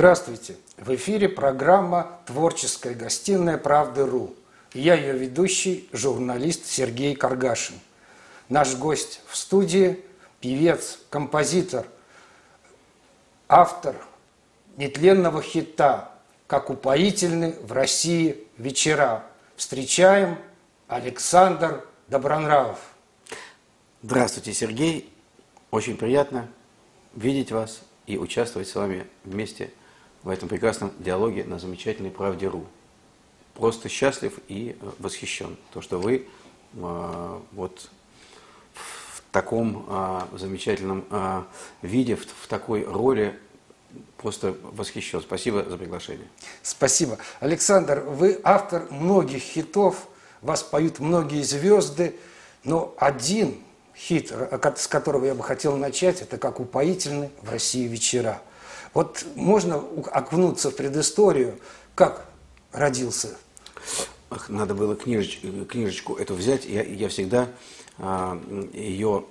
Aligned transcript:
Здравствуйте! 0.00 0.56
В 0.78 0.94
эфире 0.94 1.28
программа 1.28 2.20
«Творческая 2.24 2.94
гостиная 2.94 3.58
Правды.ру». 3.58 4.34
Я 4.72 4.94
ее 4.94 5.12
ведущий, 5.12 5.90
журналист 5.92 6.64
Сергей 6.64 7.14
Каргашин. 7.14 7.74
Наш 8.48 8.76
гость 8.76 9.20
в 9.26 9.36
студии– 9.36 10.02
певец, 10.40 11.00
композитор, 11.10 11.84
автор 13.46 13.94
нетленного 14.78 15.42
хита 15.42 16.10
«Как 16.46 16.70
упоительны 16.70 17.54
в 17.60 17.72
России 17.72 18.48
вечера». 18.56 19.26
Встречаем 19.54 20.38
Александр 20.88 21.84
Добронравов. 22.08 22.78
Здравствуйте, 24.02 24.54
Сергей. 24.54 25.12
Очень 25.70 25.98
приятно 25.98 26.48
видеть 27.14 27.52
вас 27.52 27.82
и 28.06 28.16
участвовать 28.16 28.66
с 28.66 28.74
вами 28.74 29.06
вместе 29.24 29.70
в 30.22 30.28
этом 30.28 30.48
прекрасном 30.48 30.92
диалоге 30.98 31.44
на 31.44 31.58
замечательной 31.58 32.10
правде.ру. 32.10 32.64
Просто 33.54 33.88
счастлив 33.88 34.38
и 34.48 34.76
э, 34.80 34.90
восхищен. 34.98 35.56
То, 35.72 35.80
что 35.80 35.98
вы 36.00 36.26
э, 36.74 37.40
вот 37.52 37.90
в 38.74 39.22
таком 39.32 39.86
э, 39.88 40.20
замечательном 40.38 41.04
э, 41.10 41.42
виде, 41.82 42.16
в, 42.16 42.24
в 42.24 42.46
такой 42.48 42.84
роли 42.84 43.38
просто 44.16 44.54
восхищен. 44.62 45.20
Спасибо 45.20 45.64
за 45.68 45.76
приглашение. 45.76 46.26
Спасибо. 46.62 47.18
Александр, 47.40 48.00
вы 48.00 48.40
автор 48.44 48.86
многих 48.90 49.42
хитов, 49.42 50.08
вас 50.42 50.62
поют 50.62 51.00
многие 51.00 51.42
звезды, 51.42 52.16
но 52.64 52.94
один 52.98 53.58
хит, 53.96 54.32
с 54.76 54.86
которого 54.86 55.24
я 55.24 55.34
бы 55.34 55.42
хотел 55.42 55.76
начать, 55.76 56.22
это 56.22 56.38
как 56.38 56.60
упоительны 56.60 57.30
в 57.42 57.50
России 57.50 57.86
вечера. 57.86 58.40
Вот 58.92 59.24
можно 59.36 59.82
окунуться 60.12 60.70
в 60.70 60.76
предысторию, 60.76 61.58
как 61.94 62.26
родился? 62.72 63.38
Ах, 64.30 64.48
надо 64.48 64.74
было 64.74 64.96
книжечку, 64.96 65.64
книжечку 65.64 66.14
эту 66.14 66.34
взять. 66.34 66.64
Я, 66.64 66.82
я 66.82 67.08
всегда 67.08 67.48
а, 67.98 68.40
ее 68.72 69.24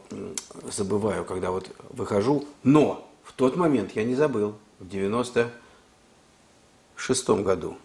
забываю, 0.71 1.25
когда 1.25 1.51
вот 1.51 1.69
выхожу. 1.89 2.45
Но 2.63 3.09
в 3.23 3.33
тот 3.33 3.55
момент 3.55 3.91
я 3.95 4.03
не 4.03 4.15
забыл, 4.15 4.55
в 4.79 4.87
96 4.87 7.29
году, 7.29 7.77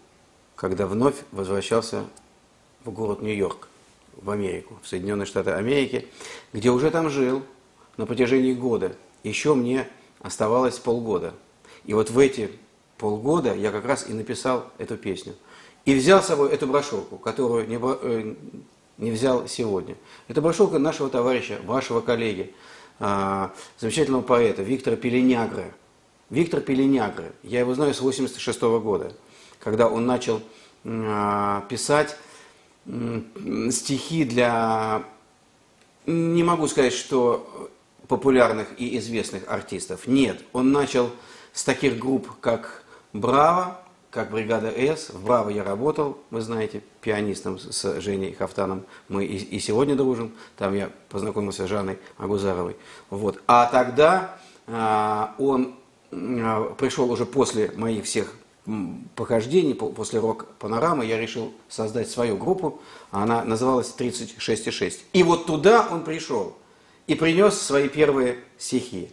когда 0.55 0.87
вновь 0.87 1.15
возвращался 1.31 2.05
в 2.83 2.91
город 2.91 3.21
Нью-Йорк 3.21 3.67
в 4.21 4.29
Америку, 4.29 4.77
в 4.81 4.87
Соединенные 4.87 5.25
Штаты 5.25 5.51
Америки, 5.51 6.07
где 6.53 6.69
уже 6.69 6.91
там 6.91 7.09
жил 7.09 7.43
на 7.97 8.05
протяжении 8.05 8.53
года. 8.53 8.95
Еще 9.23 9.55
мне 9.55 9.89
оставалось 10.21 10.79
полгода. 10.79 11.33
И 11.85 11.93
вот 11.93 12.09
в 12.09 12.19
эти 12.19 12.49
полгода 12.97 13.53
я 13.53 13.71
как 13.71 13.85
раз 13.85 14.07
и 14.07 14.13
написал 14.13 14.71
эту 14.77 14.97
песню. 14.97 15.33
И 15.85 15.93
взял 15.93 16.21
с 16.21 16.27
собой 16.27 16.51
эту 16.51 16.67
брошюрку, 16.67 17.17
которую 17.17 17.67
не, 17.67 17.79
э, 17.79 18.35
не 18.97 19.11
взял 19.11 19.47
сегодня. 19.47 19.95
Это 20.27 20.41
брошюрка 20.41 20.79
нашего 20.79 21.09
товарища, 21.09 21.59
вашего 21.63 22.01
коллеги, 22.01 22.53
э, 22.99 23.49
замечательного 23.79 24.23
поэта 24.23 24.63
Виктора 24.63 24.95
Пеленягра. 24.95 25.65
Виктор 26.31 26.59
Пеленягра, 26.61 27.33
я 27.43 27.59
его 27.59 27.75
знаю 27.75 27.93
с 27.93 28.01
86 28.01 28.61
-го 28.61 28.79
года, 28.79 29.13
когда 29.59 29.87
он 29.87 30.07
начал 30.07 30.41
э, 30.83 31.61
писать 31.69 32.17
стихи 33.71 34.23
для, 34.23 35.03
не 36.05 36.43
могу 36.43 36.67
сказать, 36.67 36.93
что 36.93 37.71
популярных 38.07 38.67
и 38.77 38.97
известных 38.97 39.43
артистов. 39.47 40.07
Нет, 40.07 40.43
он 40.53 40.71
начал 40.71 41.09
с 41.55 41.63
таких 41.63 41.97
групп, 41.97 42.29
как 42.41 42.83
«Браво», 43.13 43.79
как 44.11 44.29
«Бригада 44.29 44.69
С». 44.69 45.09
В 45.09 45.23
«Браво» 45.23 45.49
я 45.49 45.63
работал, 45.63 46.19
вы 46.29 46.41
знаете, 46.41 46.83
пианистом 47.01 47.57
с 47.57 48.01
Женей 48.01 48.33
Хафтаном. 48.33 48.83
Мы 49.07 49.25
и, 49.25 49.37
и 49.37 49.59
сегодня 49.59 49.95
дружим. 49.95 50.33
Там 50.57 50.75
я 50.75 50.91
познакомился 51.09 51.65
с 51.65 51.69
Жанной 51.69 51.97
Агузаровой. 52.17 52.75
Вот. 53.09 53.41
А 53.47 53.67
тогда 53.67 54.37
а, 54.67 55.33
он 55.39 55.75
а, 56.11 56.73
пришел 56.77 57.09
уже 57.09 57.25
после 57.25 57.71
моих 57.71 58.03
всех 58.03 58.35
похождений, 59.15 59.75
после 59.75 60.19
рок-панорамы, 60.19 61.05
я 61.05 61.19
решил 61.19 61.53
создать 61.69 62.09
свою 62.09 62.35
группу, 62.35 62.81
она 63.11 63.43
называлась 63.43 63.93
36,6. 63.97 64.99
И 65.13 65.23
вот 65.23 65.45
туда 65.45 65.87
он 65.89 66.03
пришел 66.03 66.57
и 67.07 67.15
принес 67.15 67.53
свои 67.61 67.87
первые 67.87 68.39
стихи. 68.57 69.11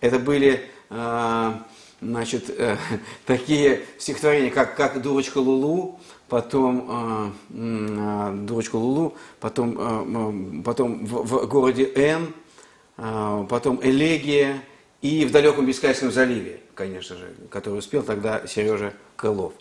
Это 0.00 0.18
были 0.18 0.68
э, 0.90 1.52
значит, 2.00 2.50
э, 2.50 2.76
такие 3.26 3.82
стихотворения, 3.98 4.50
как, 4.50 4.76
как 4.76 5.02
«Дурочка 5.02 5.38
Лулу», 5.38 6.00
потом 6.28 6.86
э, 6.88 7.30
э, 7.50 8.32
«Дурочка 8.46 8.76
Лулу», 8.76 9.14
потом, 9.40 9.76
э, 9.78 10.62
потом 10.62 11.04
в, 11.04 11.22
в 11.24 11.48
городе 11.48 11.90
Н, 11.94 12.32
э, 12.96 13.46
потом 13.48 13.80
«Элегия» 13.82 14.62
и 15.02 15.24
«В 15.24 15.32
далеком 15.32 15.66
Бискайском 15.66 16.10
заливе» 16.10 16.60
конечно 16.80 17.14
же, 17.14 17.34
который 17.50 17.80
успел 17.80 18.02
тогда 18.02 18.46
Сережа 18.46 18.94
Крылов. 19.14 19.52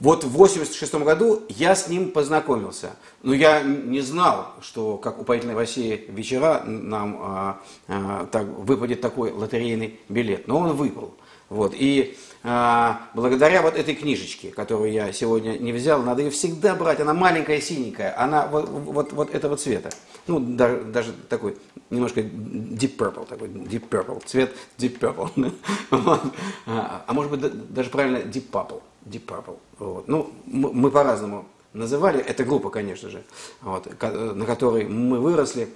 Вот 0.00 0.24
в 0.24 0.30
86 0.30 0.94
году 0.94 1.42
я 1.50 1.74
с 1.74 1.86
ним 1.86 2.12
познакомился. 2.12 2.96
Но 3.22 3.34
я 3.34 3.60
не 3.60 4.00
знал, 4.00 4.54
что 4.62 4.96
как 4.96 5.20
упоительной 5.20 5.54
России 5.54 6.06
вечера 6.08 6.62
нам 6.64 7.18
а, 7.20 7.60
а, 7.88 8.26
так, 8.32 8.46
выпадет 8.46 9.02
такой 9.02 9.32
лотерейный 9.32 10.00
билет. 10.08 10.48
Но 10.48 10.60
он 10.60 10.72
выпал. 10.72 11.12
Вот. 11.52 11.74
И 11.76 12.16
а, 12.42 13.02
благодаря 13.14 13.60
вот 13.60 13.76
этой 13.76 13.94
книжечке, 13.94 14.50
которую 14.50 14.90
я 14.90 15.12
сегодня 15.12 15.58
не 15.58 15.72
взял, 15.72 16.02
надо 16.02 16.22
ее 16.22 16.30
всегда 16.30 16.74
брать. 16.74 16.98
Она 17.00 17.12
маленькая, 17.12 17.60
синенькая, 17.60 18.18
она 18.18 18.46
вот, 18.46 18.68
вот, 18.70 19.12
вот 19.12 19.34
этого 19.34 19.58
цвета. 19.58 19.90
Ну, 20.26 20.40
даже, 20.40 20.80
даже 20.80 21.12
такой 21.28 21.58
немножко 21.90 22.20
deep 22.20 22.96
purple, 22.96 23.26
такой 23.26 23.48
deep 23.48 23.86
purple, 23.88 24.22
цвет 24.24 24.56
deep 24.78 24.98
purple. 24.98 25.52
А, 26.66 27.04
а 27.06 27.12
может 27.12 27.30
быть 27.30 27.72
даже 27.72 27.90
правильно 27.90 28.18
deep 28.18 28.50
purple. 28.50 28.80
Deep 29.04 29.26
purple. 29.26 29.58
Вот. 29.78 30.08
Ну, 30.08 30.32
мы, 30.46 30.90
по-разному 30.90 31.44
называли. 31.74 32.20
Это 32.20 32.44
группа, 32.44 32.70
конечно 32.70 33.10
же, 33.10 33.22
вот, 33.60 33.86
на 34.00 34.46
которой 34.46 34.86
мы 34.86 35.20
выросли. 35.20 35.68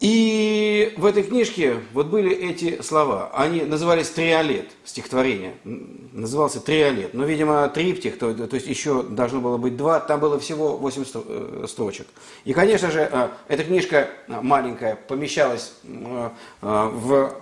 И 0.00 0.94
в 0.96 1.04
этой 1.04 1.24
книжке 1.24 1.80
вот 1.92 2.06
были 2.06 2.30
эти 2.30 2.80
слова. 2.82 3.32
Они 3.34 3.62
назывались 3.62 4.08
«Триолет», 4.10 4.70
стихотворение. 4.84 5.54
Назывался 5.64 6.60
«Триолет». 6.60 7.14
Но, 7.14 7.24
видимо, 7.24 7.68
триптих, 7.68 8.16
то, 8.16 8.32
то 8.32 8.54
есть 8.54 8.68
еще 8.68 9.02
должно 9.02 9.40
было 9.40 9.56
быть 9.56 9.76
два. 9.76 9.98
Там 9.98 10.20
было 10.20 10.38
всего 10.38 10.76
8 10.76 11.04
э, 11.14 11.64
строчек. 11.66 12.06
И, 12.44 12.52
конечно 12.52 12.92
же, 12.92 13.08
э, 13.10 13.28
эта 13.48 13.64
книжка 13.64 14.08
маленькая 14.28 14.94
помещалась 14.94 15.72
э, 15.82 16.30
в 16.62 17.34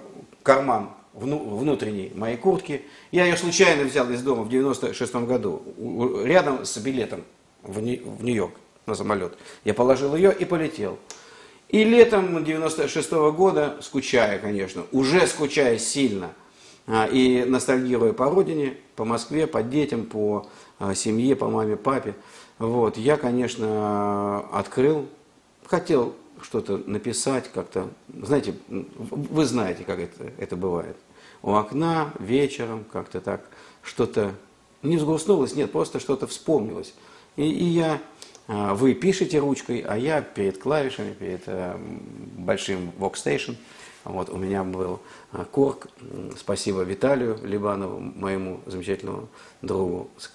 карман 0.42 0.90
внутренней 1.12 2.12
моей 2.14 2.38
куртки. 2.38 2.82
Я 3.10 3.26
ее 3.26 3.36
случайно 3.36 3.84
взял 3.84 4.08
из 4.10 4.22
дома 4.22 4.44
в 4.44 4.48
96 4.48 5.14
году, 5.14 5.62
рядом 6.24 6.64
с 6.64 6.76
билетом 6.78 7.22
в 7.62 7.80
Нью-Йорк 7.80 8.54
на 8.86 8.94
самолет. 8.94 9.36
Я 9.64 9.74
положил 9.74 10.14
ее 10.14 10.32
и 10.32 10.44
полетел. 10.44 10.98
И 11.68 11.82
летом 11.82 12.44
96 12.44 13.12
-го 13.12 13.32
года, 13.32 13.76
скучая, 13.80 14.38
конечно, 14.38 14.84
уже 14.92 15.26
скучая 15.26 15.78
сильно, 15.78 16.30
а, 16.86 17.06
и 17.06 17.44
ностальгируя 17.44 18.12
по 18.12 18.26
родине, 18.26 18.76
по 18.94 19.04
Москве, 19.04 19.46
по 19.46 19.62
детям, 19.62 20.06
по 20.06 20.46
а, 20.78 20.94
семье, 20.94 21.34
по 21.34 21.48
маме, 21.48 21.76
папе, 21.76 22.14
вот, 22.58 22.96
я, 22.96 23.16
конечно, 23.16 24.48
открыл, 24.52 25.06
хотел 25.66 26.14
что-то 26.40 26.78
написать 26.86 27.50
как-то. 27.52 27.88
Знаете, 28.22 28.54
вы 28.68 29.44
знаете, 29.44 29.84
как 29.84 29.98
это, 29.98 30.32
это 30.38 30.56
бывает. 30.56 30.96
У 31.42 31.52
окна 31.52 32.12
вечером 32.18 32.84
как-то 32.92 33.20
так 33.20 33.42
что-то 33.82 34.32
не 34.82 34.96
взгрустнулось, 34.96 35.54
нет, 35.54 35.72
просто 35.72 36.00
что-то 36.00 36.26
вспомнилось. 36.26 36.94
И, 37.36 37.44
и 37.44 37.64
я 37.64 38.00
вы 38.48 38.94
пишете 38.94 39.38
ручкой, 39.40 39.80
а 39.80 39.96
я 39.96 40.22
перед 40.22 40.58
клавишами, 40.58 41.12
перед 41.12 41.42
э, 41.46 41.76
большим 42.36 42.92
workstation. 42.98 43.56
Вот, 44.04 44.30
у 44.30 44.36
меня 44.36 44.62
был 44.62 45.00
э, 45.32 45.44
корк. 45.50 45.88
Спасибо 46.38 46.82
Виталию 46.82 47.38
Либанову, 47.42 47.98
моему 47.98 48.60
замечательному 48.66 49.28
другу, 49.62 50.08
с, 50.16 50.30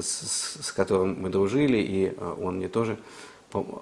с, 0.00 0.66
с 0.66 0.72
которым 0.72 1.22
мы 1.22 1.28
дружили, 1.28 1.78
и 1.78 2.06
э, 2.06 2.36
он 2.42 2.56
мне 2.56 2.68
тоже 2.68 2.98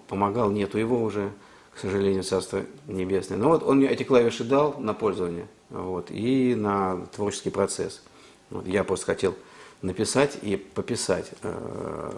помогал. 0.07 0.51
Нету 0.51 0.77
его 0.77 1.03
уже, 1.03 1.33
к 1.75 1.79
сожалению, 1.79 2.25
Царство 2.25 2.63
Небесное. 2.87 3.39
Но 3.39 3.49
вот 3.49 3.63
он 3.63 3.79
мне 3.79 3.89
эти 3.89 4.03
клавиши 4.03 4.45
дал 4.45 4.79
на 4.79 4.93
пользование 4.93 5.49
вот, 5.71 6.11
и 6.11 6.55
на 6.55 7.07
творческий 7.07 7.51
процесс. 7.51 8.03
Вот, 8.51 8.67
я 8.67 8.85
просто 8.85 9.07
хотел 9.07 9.35
написать 9.81 10.39
и 10.43 10.57
пописать 10.57 11.31
э, 11.43 12.13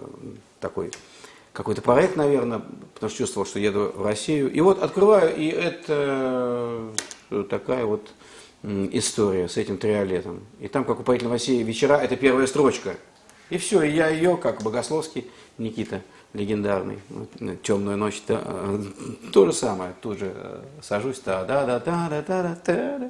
такой 0.59 0.91
какой-то 1.53 1.81
проект, 1.81 2.15
наверное, 2.15 2.61
потому 2.93 3.09
что 3.09 3.17
чувствовал, 3.17 3.47
что 3.47 3.59
еду 3.59 3.91
в 3.95 4.05
Россию. 4.05 4.51
И 4.51 4.61
вот 4.61 4.81
открываю, 4.81 5.35
и 5.35 5.47
это 5.47 6.91
такая 7.49 7.85
вот 7.85 8.09
история 8.63 9.47
с 9.47 9.57
этим 9.57 9.77
триолетом. 9.77 10.41
И 10.59 10.67
там, 10.67 10.83
как 10.83 10.99
упоительного 10.99 11.33
Василия 11.33 11.63
вечера, 11.63 11.95
это 11.95 12.15
первая 12.15 12.47
строчка. 12.47 12.95
И 13.49 13.57
все, 13.57 13.81
и 13.81 13.91
я 13.91 14.09
ее, 14.09 14.37
как 14.37 14.61
Богословский 14.61 15.25
Никита, 15.57 16.01
легендарный, 16.33 16.99
темную 17.63 17.97
ночь, 17.97 18.21
то, 18.21 18.39
э, 18.45 18.83
то 19.31 19.47
же 19.47 19.53
самое, 19.53 19.95
тут 19.99 20.19
же 20.19 20.31
э, 20.35 20.61
сажусь, 20.81 21.19
да, 21.25 21.43
да, 21.43 21.65
да, 21.65 21.79
да, 21.79 22.07
да, 22.09 22.21
да, 22.27 22.57
да, 22.59 23.09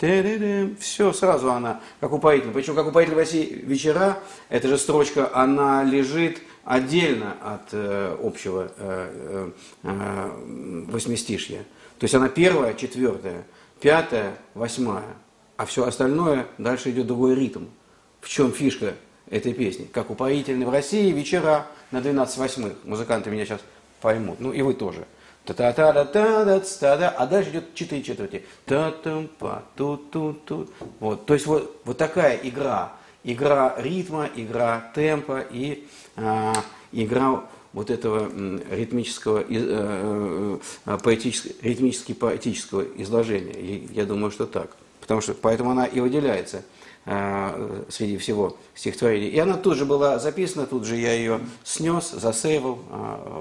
да, 0.00 0.68
все 0.78 1.12
сразу 1.12 1.50
она, 1.50 1.80
как 1.98 2.12
упоительная. 2.12 2.54
Причем, 2.54 2.76
как 2.76 2.86
упоительная 2.86 3.24
Василий 3.24 3.62
вечера, 3.62 4.20
эта 4.48 4.68
же 4.68 4.78
строчка, 4.78 5.28
она 5.34 5.82
лежит 5.82 6.38
отдельно 6.70 7.36
от 7.42 7.72
э, 7.72 8.16
общего 8.22 8.70
э, 8.76 9.50
э, 9.82 10.30
восьмистишья. 10.86 11.64
То 11.98 12.04
есть 12.04 12.14
она 12.14 12.28
первая, 12.28 12.74
четвертая, 12.74 13.44
пятая, 13.80 14.36
восьмая, 14.54 15.16
а 15.56 15.66
все 15.66 15.84
остальное 15.84 16.46
дальше 16.58 16.90
идет 16.90 17.08
другой 17.08 17.34
ритм. 17.34 17.64
В 18.20 18.28
чем 18.28 18.52
фишка 18.52 18.94
этой 19.28 19.52
песни? 19.52 19.88
Как 19.92 20.10
упоительны 20.10 20.64
в 20.64 20.70
России 20.70 21.10
вечера 21.10 21.66
на 21.90 22.00
12 22.00 22.38
восьмых. 22.38 22.74
Музыканты 22.84 23.30
меня 23.30 23.44
сейчас 23.44 23.60
поймут. 24.00 24.38
Ну 24.38 24.52
и 24.52 24.62
вы 24.62 24.74
тоже. 24.74 25.06
та 25.44 25.54
та 25.54 25.72
та 25.72 25.92
та 25.92 26.04
та 26.04 26.60
та 26.60 26.96
та 26.96 27.14
А 27.18 27.26
дальше 27.26 27.50
идет 27.50 27.74
четыре 27.74 28.02
четверти. 28.02 28.44
та 28.64 28.92
тум 28.92 29.28
па 29.38 29.62
ту 29.74 29.96
ту 29.96 30.34
ту 30.44 30.68
Вот. 31.00 31.26
То 31.26 31.34
есть 31.34 31.46
вот, 31.46 31.80
вот 31.84 31.98
такая 31.98 32.36
игра. 32.36 32.92
Игра 33.24 33.74
ритма, 33.76 34.30
игра 34.36 34.90
темпа 34.94 35.44
и 35.50 35.86
а, 36.20 36.52
игра 36.92 37.44
вот 37.72 37.90
этого 37.90 38.28
ритмического, 38.70 39.44
э, 39.48 40.58
э, 40.86 40.98
поэтического, 41.02 41.52
ритмически 41.62 42.12
поэтического 42.12 42.82
изложения. 42.96 43.86
Я 43.92 44.06
думаю, 44.06 44.30
что 44.30 44.46
так. 44.46 44.70
Потому 45.00 45.20
что 45.20 45.34
поэтому 45.34 45.70
она 45.70 45.86
и 45.86 46.00
выделяется 46.00 46.62
э, 47.06 47.84
среди 47.88 48.16
всего 48.18 48.56
стихотворений. 48.74 49.28
И 49.28 49.38
она 49.38 49.56
тут 49.56 49.76
же 49.76 49.84
была 49.84 50.18
записана, 50.18 50.66
тут 50.66 50.84
же 50.84 50.96
я 50.96 51.12
ее 51.12 51.40
снес, 51.64 52.10
засейвил 52.10 52.80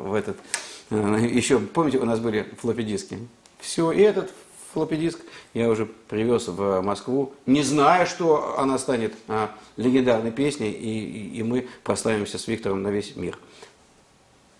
в 0.06 0.14
этот. 0.14 0.38
Еще, 0.90 1.60
помните, 1.60 1.98
у 1.98 2.06
нас 2.06 2.20
были 2.20 2.48
флоппи-диски? 2.62 3.18
Все, 3.60 3.92
и 3.92 4.02
этот 4.02 4.32
флоппи-диск 4.74 5.20
я 5.54 5.70
уже 5.70 5.86
привез 5.86 6.48
в 6.48 6.82
Москву, 6.82 7.34
не 7.46 7.64
зная, 7.64 8.06
что 8.06 8.58
она 8.60 8.78
станет 8.78 9.14
а, 9.28 9.52
легендарной 9.78 10.32
песней, 10.32 10.72
и, 10.72 11.00
и, 11.00 11.40
и 11.40 11.44
мы 11.44 11.68
прославимся 11.84 12.38
с 12.38 12.48
Виктором 12.48 12.84
на 12.84 12.90
весь 12.90 13.16
мир 13.16 13.38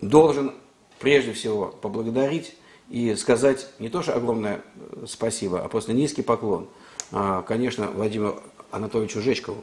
должен 0.00 0.52
прежде 0.98 1.32
всего 1.32 1.66
поблагодарить 1.66 2.54
и 2.88 3.14
сказать 3.14 3.68
не 3.78 3.88
то, 3.88 4.02
что 4.02 4.14
огромное 4.14 4.62
э, 4.74 5.04
спасибо, 5.06 5.62
а 5.62 5.68
просто 5.68 5.92
низкий 5.92 6.22
поклон, 6.22 6.68
а, 7.12 7.42
конечно, 7.42 7.88
Владимиру 7.88 8.40
Анатольевичу 8.70 9.20
Жечкову. 9.20 9.62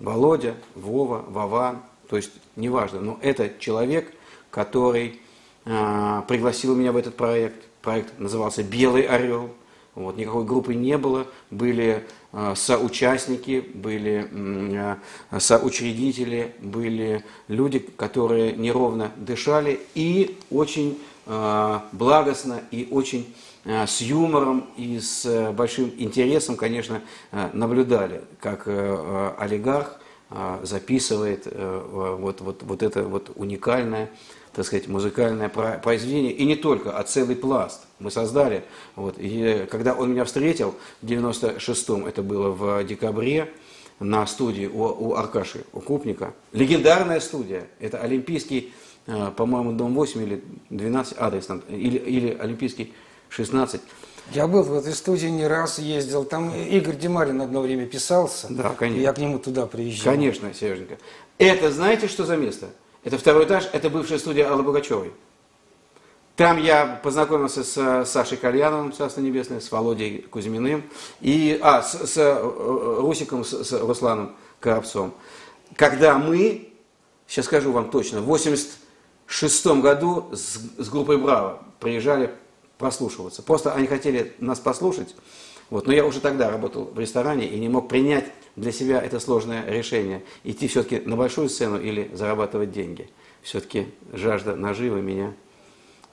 Володя, 0.00 0.56
Вова, 0.74 1.24
Вован, 1.28 1.80
то 2.08 2.16
есть 2.16 2.32
неважно, 2.56 3.00
но 3.00 3.18
это 3.22 3.48
человек, 3.60 4.12
который 4.50 5.20
а, 5.64 6.22
пригласил 6.22 6.74
меня 6.74 6.90
в 6.90 6.96
этот 6.96 7.16
проект. 7.16 7.64
Проект 7.80 8.18
назывался 8.18 8.62
«Белый 8.64 9.02
орел». 9.02 9.50
Вот, 9.94 10.16
никакой 10.16 10.44
группы 10.44 10.74
не 10.74 10.98
было, 10.98 11.26
были 11.52 12.04
э, 12.32 12.54
соучастники, 12.56 13.64
были 13.74 14.28
э, 14.32 14.96
соучредители, 15.38 16.54
были 16.60 17.24
люди, 17.46 17.78
которые 17.78 18.52
неровно 18.52 19.12
дышали 19.16 19.78
и 19.94 20.36
очень 20.50 20.98
э, 21.26 21.80
благостно 21.92 22.60
и 22.72 22.88
очень 22.90 23.32
э, 23.64 23.86
с 23.86 24.00
юмором 24.00 24.68
и 24.76 24.98
с 24.98 25.24
э, 25.26 25.52
большим 25.52 25.92
интересом, 25.96 26.56
конечно, 26.56 27.00
э, 27.30 27.50
наблюдали, 27.52 28.22
как 28.40 28.66
олигарх 28.66 30.00
записывает 30.62 31.46
вот, 31.46 32.40
вот, 32.40 32.62
вот 32.64 32.82
это 32.82 33.04
вот 33.04 33.30
уникальное 33.36 34.10
так 34.54 34.64
сказать, 34.64 34.88
музыкальное 34.88 35.48
произведение, 35.48 36.32
и 36.32 36.44
не 36.44 36.56
только, 36.56 36.96
а 36.96 37.02
целый 37.02 37.36
пласт 37.36 37.82
мы 37.98 38.10
создали. 38.10 38.64
Вот. 38.96 39.16
И 39.18 39.66
когда 39.70 39.94
он 39.94 40.12
меня 40.12 40.24
встретил 40.24 40.74
в 41.02 41.06
96-м, 41.06 42.06
это 42.06 42.22
было 42.22 42.50
в 42.50 42.84
декабре, 42.84 43.50
на 44.00 44.26
студии 44.26 44.66
у, 44.66 44.82
у 44.82 45.14
Аркаши, 45.14 45.64
у 45.72 45.80
Купника, 45.80 46.34
легендарная 46.52 47.20
студия, 47.20 47.66
это 47.78 47.98
Олимпийский, 47.98 48.72
э, 49.06 49.30
по-моему, 49.36 49.72
дом 49.72 49.94
8 49.94 50.22
или 50.22 50.44
12, 50.70 51.14
адрес 51.18 51.48
или, 51.68 51.98
или 51.98 52.36
Олимпийский 52.38 52.92
16. 53.28 53.80
Я 54.32 54.48
был 54.48 54.62
в 54.62 54.72
этой 54.72 54.94
студии 54.94 55.26
не 55.26 55.46
раз, 55.46 55.78
ездил. 55.78 56.24
Там 56.24 56.52
Игорь 56.54 56.96
Демарин 56.96 57.40
одно 57.42 57.60
время 57.60 57.86
писался. 57.86 58.46
Да, 58.50 58.70
конечно. 58.70 59.00
я 59.00 59.12
к 59.12 59.18
нему 59.18 59.38
туда 59.38 59.66
приезжал. 59.66 60.14
Конечно, 60.14 60.52
Сереженька. 60.54 60.98
Это 61.38 61.70
знаете, 61.70 62.08
что 62.08 62.24
за 62.24 62.36
место? 62.36 62.70
Это 63.04 63.18
второй 63.18 63.44
этаж, 63.44 63.68
это 63.72 63.90
бывшая 63.90 64.18
студия 64.18 64.50
Аллы 64.50 64.62
Богачевой. 64.62 65.12
Там 66.36 66.60
я 66.60 66.98
познакомился 67.02 67.62
с 67.62 68.10
Сашей 68.10 68.38
Кальяновым, 68.38 68.92
Царство 68.92 69.20
Небесное, 69.20 69.60
с 69.60 69.70
Володей 69.70 70.22
Кузьминым, 70.22 70.82
и, 71.20 71.60
а, 71.62 71.82
с, 71.82 71.92
с 71.92 72.16
э, 72.16 72.96
Русиком, 72.98 73.44
с, 73.44 73.62
с 73.62 73.72
Русланом 73.72 74.34
Коробцом. 74.58 75.14
Когда 75.76 76.18
мы, 76.18 76.72
сейчас 77.28 77.44
скажу 77.44 77.72
вам 77.72 77.90
точно, 77.90 78.20
в 78.20 78.24
86 78.24 79.66
году 79.80 80.30
с, 80.32 80.58
с 80.78 80.88
группой 80.88 81.18
«Браво» 81.18 81.62
приезжали 81.78 82.34
прослушиваться. 82.78 83.42
Просто 83.42 83.72
они 83.74 83.86
хотели 83.86 84.32
нас 84.38 84.58
послушать, 84.58 85.14
вот, 85.68 85.86
но 85.86 85.92
я 85.92 86.04
уже 86.06 86.20
тогда 86.20 86.50
работал 86.50 86.86
в 86.86 86.98
ресторане 86.98 87.46
и 87.46 87.60
не 87.60 87.68
мог 87.68 87.88
принять 87.88 88.32
для 88.56 88.72
себя 88.72 89.00
это 89.00 89.20
сложное 89.20 89.68
решение. 89.68 90.22
Идти 90.44 90.68
все-таки 90.68 91.00
на 91.00 91.16
большую 91.16 91.48
сцену 91.48 91.80
или 91.80 92.10
зарабатывать 92.12 92.72
деньги. 92.72 93.08
Все-таки 93.42 93.88
жажда 94.12 94.56
наживы 94.56 95.02
меня 95.02 95.34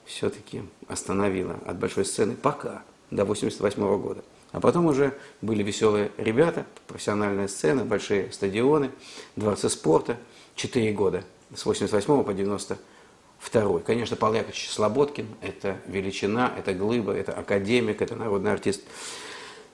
все-таки 0.04 0.62
остановила 0.88 1.58
от 1.64 1.78
большой 1.78 2.04
сцены 2.04 2.34
пока, 2.34 2.82
до 3.10 3.24
88 3.24 3.82
-го 3.82 3.98
года. 3.98 4.24
А 4.50 4.60
потом 4.60 4.86
уже 4.86 5.14
были 5.40 5.62
веселые 5.62 6.10
ребята, 6.18 6.66
профессиональная 6.86 7.48
сцена, 7.48 7.84
большие 7.84 8.30
стадионы, 8.32 8.90
дворцы 9.36 9.68
спорта. 9.68 10.18
Четыре 10.54 10.92
года, 10.92 11.24
с 11.54 11.64
88 11.64 12.24
по 12.24 12.34
92. 12.34 13.78
Конечно, 13.80 14.16
Павел 14.16 14.36
Яковлевич 14.36 14.68
Слободкин– 14.70 15.26
это 15.40 15.78
величина, 15.86 16.52
это 16.58 16.74
глыба, 16.74 17.12
это 17.12 17.32
академик, 17.32 18.02
это 18.02 18.14
народный 18.16 18.52
артист. 18.52 18.82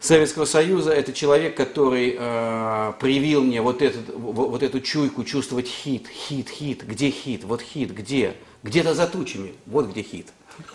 Советского 0.01 0.45
Союза, 0.45 0.93
это 0.93 1.13
человек, 1.13 1.57
который 1.57 2.17
э, 2.17 2.93
привил 3.01 3.43
мне 3.43 3.61
вот, 3.61 3.83
этот, 3.83 4.15
вот 4.15 4.63
эту 4.63 4.81
чуйку 4.81 5.25
чувствовать 5.25 5.67
хит, 5.67 6.07
хит, 6.09 6.49
хит, 6.49 6.85
где 6.85 7.11
хит, 7.11 7.43
вот 7.43 7.61
хит, 7.61 7.91
где, 7.93 8.37
где-то 8.63 8.95
за 8.95 9.09
тучами, 9.09 9.55
вот 9.67 9.89
где 9.89 10.03
хит. 10.03 10.29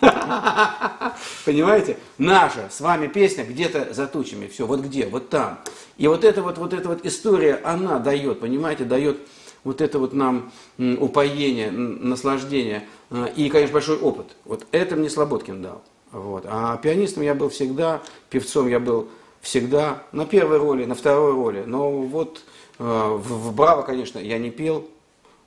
Понимаете? 1.44 1.96
Наша 2.18 2.68
с 2.70 2.80
вами 2.80 3.06
песня 3.06 3.44
где-то 3.44 3.94
за 3.94 4.06
тучами, 4.06 4.46
все, 4.46 4.66
вот 4.66 4.80
где, 4.80 5.06
вот 5.06 5.30
там. 5.30 5.58
И 5.96 6.06
вот 6.06 6.22
эта 6.22 6.42
вот, 6.42 6.58
вот 6.58 6.74
эта 6.74 6.88
вот 6.88 7.06
история, 7.06 7.60
она 7.64 7.98
дает, 8.00 8.40
понимаете, 8.40 8.84
дает 8.84 9.18
вот 9.62 9.80
это 9.80 9.98
вот 9.98 10.12
нам 10.12 10.52
упоение, 10.78 11.70
наслаждение 11.70 12.86
э, 13.10 13.28
и, 13.36 13.48
конечно, 13.48 13.72
большой 13.72 13.96
опыт. 13.96 14.36
Вот 14.44 14.66
это 14.70 14.96
мне 14.96 15.08
Слободкин 15.08 15.62
дал. 15.62 15.82
Вот. 16.14 16.44
А 16.46 16.76
пианистом 16.76 17.24
я 17.24 17.34
был 17.34 17.48
всегда, 17.48 18.00
певцом 18.30 18.68
я 18.68 18.78
был 18.78 19.08
всегда, 19.40 20.04
на 20.12 20.24
первой 20.24 20.58
роли, 20.58 20.84
на 20.84 20.94
второй 20.94 21.34
роли. 21.34 21.64
Но 21.66 21.90
вот 21.90 22.42
э, 22.78 22.84
в, 22.84 23.48
в 23.48 23.54
«Браво», 23.54 23.82
конечно, 23.82 24.20
я 24.20 24.38
не 24.38 24.50
пел. 24.50 24.88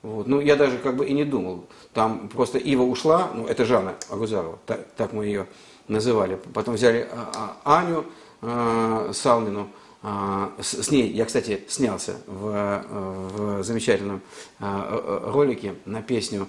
Вот. 0.01 0.27
Ну, 0.27 0.41
я 0.41 0.57
даже 0.57 0.77
как 0.77 0.97
бы 0.97 1.05
и 1.05 1.13
не 1.13 1.23
думал. 1.23 1.63
Там 1.93 2.27
просто 2.27 2.57
Ива 2.57 2.83
ушла, 2.83 3.29
ну, 3.33 3.47
это 3.47 3.63
Жанна 3.63 3.95
Агузарова, 4.09 4.59
так, 4.65 4.85
так 4.97 5.13
мы 5.13 5.25
ее 5.25 5.47
называли. 5.87 6.37
Потом 6.53 6.75
взяли 6.75 7.07
а, 7.13 7.55
а, 7.63 7.79
Аню 7.79 8.03
э, 8.41 9.11
Салмину, 9.13 9.69
а, 10.09 10.53
с 10.61 10.89
ней 10.89 11.11
я, 11.11 11.25
кстати, 11.25 11.65
снялся 11.67 12.15
в, 12.27 12.85
в 12.87 13.63
замечательном 13.63 14.21
а, 14.57 15.29
ролике 15.33 15.75
на 15.83 16.01
песню 16.01 16.47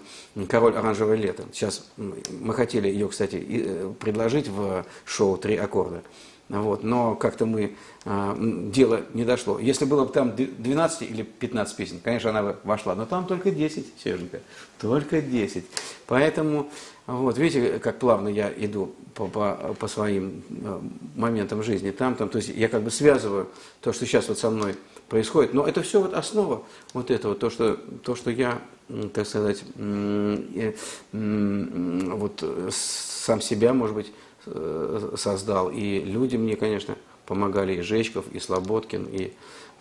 «Король 0.48 0.76
оранжевое 0.76 1.16
лето». 1.16 1.42
Сейчас 1.52 1.90
мы 1.96 2.54
хотели 2.54 2.86
ее, 2.86 3.08
кстати, 3.08 3.44
э, 3.48 3.92
предложить 3.98 4.46
в 4.46 4.84
шоу 5.04 5.36
«Три 5.38 5.56
аккорда». 5.56 6.04
Вот, 6.48 6.84
но 6.84 7.14
как-то 7.16 7.44
мы, 7.44 7.74
дело 8.06 9.02
не 9.12 9.24
дошло. 9.24 9.58
Если 9.58 9.84
было 9.84 10.06
бы 10.06 10.12
там 10.14 10.34
12 10.34 11.02
или 11.02 11.22
15 11.22 11.76
песен, 11.76 12.00
конечно, 12.02 12.30
она 12.30 12.42
бы 12.42 12.56
вошла, 12.64 12.94
но 12.94 13.04
там 13.04 13.26
только 13.26 13.50
10, 13.50 13.86
Серженька, 14.02 14.40
только 14.80 15.20
10. 15.20 15.66
Поэтому, 16.06 16.70
вот, 17.16 17.38
видите, 17.38 17.78
как 17.78 17.98
плавно 17.98 18.28
я 18.28 18.52
иду 18.56 18.94
по, 19.14 19.26
по, 19.26 19.74
по 19.78 19.88
своим 19.88 20.42
э, 20.50 20.80
моментам 21.16 21.62
жизни, 21.62 21.90
там, 21.90 22.14
там, 22.14 22.28
то 22.28 22.38
есть 22.38 22.50
я 22.50 22.68
как 22.68 22.82
бы 22.82 22.90
связываю 22.90 23.48
то, 23.80 23.92
что 23.92 24.06
сейчас 24.06 24.28
вот 24.28 24.38
со 24.38 24.50
мной 24.50 24.76
происходит, 25.08 25.54
но 25.54 25.66
это 25.66 25.82
все 25.82 26.00
вот 26.00 26.14
основа 26.14 26.62
вот 26.92 27.10
этого, 27.10 27.34
то, 27.34 27.50
что, 27.50 27.74
то, 28.02 28.14
что 28.14 28.30
я, 28.30 28.60
так 29.14 29.26
сказать, 29.26 29.64
вот 31.12 32.44
сам 32.70 33.40
себя, 33.40 33.72
может 33.72 33.96
быть, 33.96 34.12
Э, 34.50 35.14
создал. 35.16 35.70
И 35.70 36.00
люди 36.00 36.36
мне, 36.36 36.56
конечно, 36.56 36.96
помогали 37.26 37.74
и 37.74 37.80
Жечков, 37.80 38.24
и 38.32 38.38
Слободкин, 38.38 39.06
и 39.10 39.32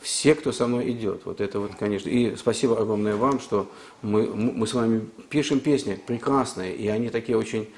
все, 0.01 0.36
кто 0.36 0.51
со 0.51 0.68
мной 0.68 0.92
идет. 0.92 1.25
Вот 1.25 1.42
это 1.42 1.60
вот, 1.60 1.75
конечно. 1.75 2.10
И 2.10 2.36
спасибо 2.36 2.80
огромное 2.80 3.16
вам, 3.16 3.39
что 3.39 3.70
мы, 4.01 4.27
мы 4.27 4.68
с 4.68 4.74
вами 4.74 5.08
пишем 5.30 5.60
песни 5.60 6.00
прекрасные, 6.06 6.75
и 6.75 6.88
они 6.88 7.10
такие 7.10 7.38
очень... 7.38 7.70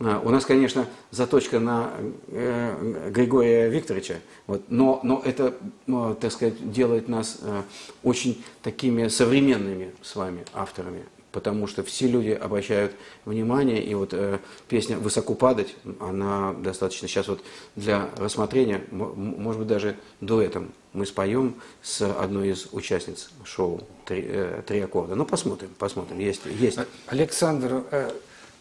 А, 0.00 0.20
у 0.24 0.30
нас, 0.30 0.44
конечно, 0.44 0.86
заточка 1.10 1.58
на 1.58 1.90
э, 2.28 3.10
Григория 3.10 3.68
Викторовича, 3.68 4.16
вот, 4.46 4.62
но, 4.68 5.00
но 5.02 5.22
это, 5.24 5.56
ну, 5.86 6.14
так 6.14 6.30
сказать, 6.30 6.70
делает 6.70 7.08
нас 7.08 7.38
э, 7.42 7.62
очень 8.02 8.44
такими 8.62 9.08
современными 9.08 9.92
с 10.02 10.14
вами 10.14 10.44
авторами 10.54 11.04
потому 11.32 11.66
что 11.66 11.82
все 11.82 12.06
люди 12.06 12.30
обращают 12.30 12.92
внимание, 13.24 13.82
и 13.82 13.94
вот 13.94 14.10
э, 14.12 14.38
песня 14.68 14.96
«Высоко 14.98 15.34
падать», 15.34 15.74
она 16.00 16.54
достаточно 16.54 17.08
сейчас 17.08 17.28
вот 17.28 17.42
для 17.76 18.08
рассмотрения, 18.16 18.82
может 18.90 19.60
быть, 19.60 19.68
даже 19.68 19.96
дуэтом 20.20 20.72
мы 20.92 21.06
споем 21.06 21.54
с 21.82 22.02
одной 22.02 22.50
из 22.50 22.68
участниц 22.72 23.30
шоу 23.44 23.82
«Три, 24.04 24.24
э, 24.26 24.62
три 24.66 24.80
аккорда». 24.80 25.14
Ну, 25.14 25.26
посмотрим, 25.26 25.70
посмотрим, 25.78 26.18
есть. 26.18 26.42
есть. 26.46 26.78
Александр, 27.06 27.84
э, 27.90 28.10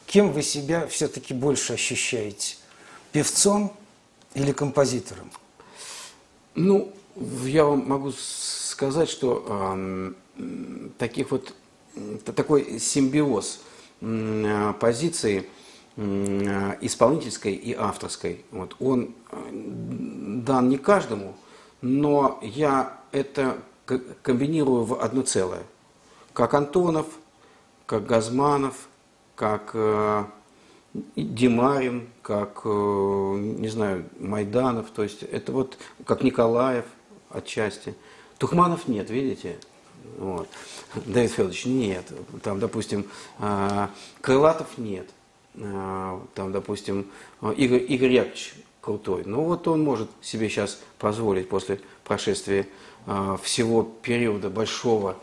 кем 0.06 0.32
вы 0.32 0.44
себя 0.44 0.88
все-таки 0.88 1.34
больше 1.34 1.74
ощущаете? 1.74 2.58
Певцом 3.12 3.76
или 4.34 4.52
композитором? 4.52 5.32
Ну, 6.54 6.94
я 7.46 7.66
вам 7.66 7.88
могу 7.88 8.12
сказать, 8.12 9.10
что 9.10 9.46
э, 9.48 10.14
таких 10.98 11.32
вот 11.32 11.54
такой 12.36 12.80
симбиоз 12.80 13.62
э, 14.01 14.74
позиции 14.80 15.48
э, 15.96 16.77
исполнительской 16.82 17.54
и 17.54 17.74
авторской. 17.74 18.46
Вот, 18.51 18.75
он 18.80 19.16
э, 19.32 19.50
дан 19.51 20.70
не 20.70 20.77
каждому, 20.77 21.36
но 21.82 22.39
я 22.42 23.00
это 23.12 23.58
комбинирую 24.22 24.84
в 24.84 25.01
одно 25.01 25.22
целое. 25.22 25.63
Как 26.34 26.54
Антонов, 26.54 27.06
как 27.86 28.06
Газманов, 28.06 28.89
как 29.36 29.75
Димарин, 31.16 32.10
как, 32.22 32.66
не 32.66 33.70
знаю, 33.70 34.06
Майданов, 34.20 34.89
то 34.89 35.04
есть 35.04 35.24
это 35.24 35.51
вот 35.51 35.77
как 36.06 36.24
Николаев 36.24 36.86
отчасти. 37.30 37.96
Тухманов 38.38 38.88
нет, 38.88 39.10
видите? 39.10 39.58
Вот. 40.18 40.48
Давид 41.06 41.32
Федорович, 41.32 41.66
нет. 41.66 42.06
Там, 42.44 42.60
допустим, 42.60 43.08
а, 43.40 43.92
Крылатов 44.22 44.78
нет. 44.78 45.08
А, 45.56 46.22
там, 46.34 46.52
допустим, 46.52 47.08
Игорь, 47.42 47.84
Игорь 47.88 48.12
Яковлевич 48.12 48.54
крутой. 48.82 49.24
Ну 49.26 49.44
вот 49.44 49.68
он 49.68 49.84
может 49.84 50.10
себе 50.22 50.50
сейчас 50.50 50.82
позволить 50.98 51.50
после 51.50 51.82
прошествия 52.06 52.68
а, 53.06 53.38
всего 53.38 53.84
периода 53.84 54.50
большого 54.50 55.18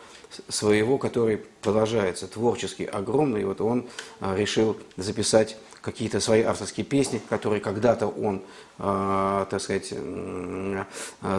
своего, 0.48 0.98
который 0.98 1.38
продолжается 1.62 2.26
творчески 2.26 2.82
огромный. 2.82 3.44
вот 3.44 3.60
он 3.60 3.86
решил 4.20 4.76
записать 4.96 5.56
какие-то 5.84 6.18
свои 6.18 6.42
авторские 6.42 6.86
песни, 6.86 7.20
которые 7.28 7.60
когда-то 7.60 8.06
он, 8.06 8.42
э, 8.78 9.46
так 9.50 9.60
сказать, 9.60 9.92
э, 9.92 10.84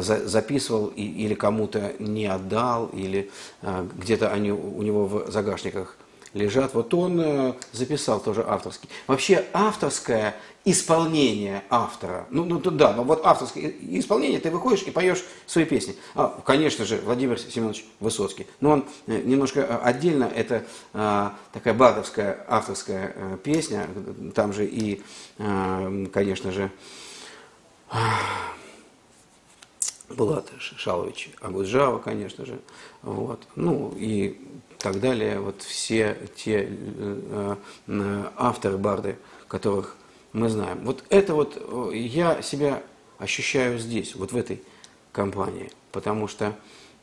записывал 0.02 0.88
и, 0.88 1.02
или 1.02 1.34
кому-то 1.34 1.94
не 1.98 2.28
отдал, 2.28 2.88
или 2.94 3.32
где-то 3.64 4.32
они 4.32 4.52
у 4.52 4.82
него 4.84 5.08
в 5.08 5.32
загашниках 5.32 5.98
лежат. 6.36 6.74
Вот 6.74 6.94
он 6.94 7.20
э, 7.20 7.54
записал 7.72 8.20
тоже 8.20 8.46
авторский. 8.48 8.90
Вообще 9.08 9.46
авторское 9.54 10.36
исполнение 10.66 11.64
автора. 11.70 12.28
Ну, 12.30 12.44
ну 12.44 12.60
да, 12.60 12.94
но 12.94 13.04
вот 13.04 13.26
авторское 13.26 13.72
исполнение, 13.82 14.40
ты 14.40 14.52
выходишь 14.52 14.84
и 14.84 14.92
поешь 14.92 15.24
свои 15.48 15.64
песни. 15.64 15.96
А, 16.14 16.42
конечно 16.46 16.86
же, 16.86 16.98
Владимир 16.98 17.40
Семенович 17.40 17.86
Высоцкий. 18.00 18.46
Но 18.60 18.72
он 18.72 18.86
э, 19.08 19.22
немножко 19.22 19.62
э, 19.62 19.80
отдельно, 19.82 20.26
это 20.26 20.66
а, 20.94 21.36
такая 21.54 21.74
бардовская 21.74 22.46
авторская 22.48 23.14
а, 23.16 23.38
песня. 23.38 23.88
Там 24.36 24.54
же 24.54 24.66
и, 24.66 25.02
а, 25.40 26.06
конечно 26.12 26.52
же, 26.52 26.70
Булат 30.10 30.52
Шалович 30.60 31.32
Агуджава, 31.42 32.00
конечно 32.00 32.46
же. 32.46 32.60
Вот. 33.02 33.48
Ну 33.56 33.94
и 33.98 34.40
так 34.86 35.00
далее. 35.00 35.40
Вот 35.40 35.64
все 35.64 36.16
те 36.36 36.70
э, 36.70 37.56
э, 37.88 38.24
авторы 38.36 38.78
барды, 38.78 39.18
которых 39.48 39.96
мы 40.32 40.48
знаем. 40.48 40.82
Вот 40.84 41.04
это 41.10 41.34
вот 41.34 41.58
э, 41.58 41.98
я 41.98 42.44
себя 42.44 42.84
ощущаю 43.18 43.80
здесь, 43.80 44.14
вот 44.14 44.32
в 44.32 44.38
этой 44.38 44.62
компании, 45.12 45.72
потому 45.92 46.28
что 46.28 46.54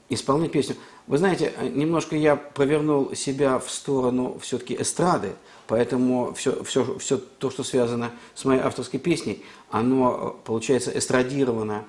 исполнять 0.08 0.52
песню... 0.52 0.76
Вы 1.08 1.18
знаете, 1.18 1.52
немножко 1.74 2.14
я 2.14 2.36
повернул 2.36 3.16
себя 3.16 3.58
в 3.58 3.68
сторону 3.68 4.38
все-таки 4.40 4.76
эстрады, 4.80 5.32
поэтому 5.66 6.32
все, 6.34 6.62
все, 6.62 6.96
все 7.00 7.16
то, 7.16 7.50
что 7.50 7.64
связано 7.64 8.12
с 8.36 8.44
моей 8.44 8.60
авторской 8.60 9.00
песней, 9.00 9.44
оно, 9.70 10.40
получается, 10.44 10.96
эстрадировано, 10.96 11.84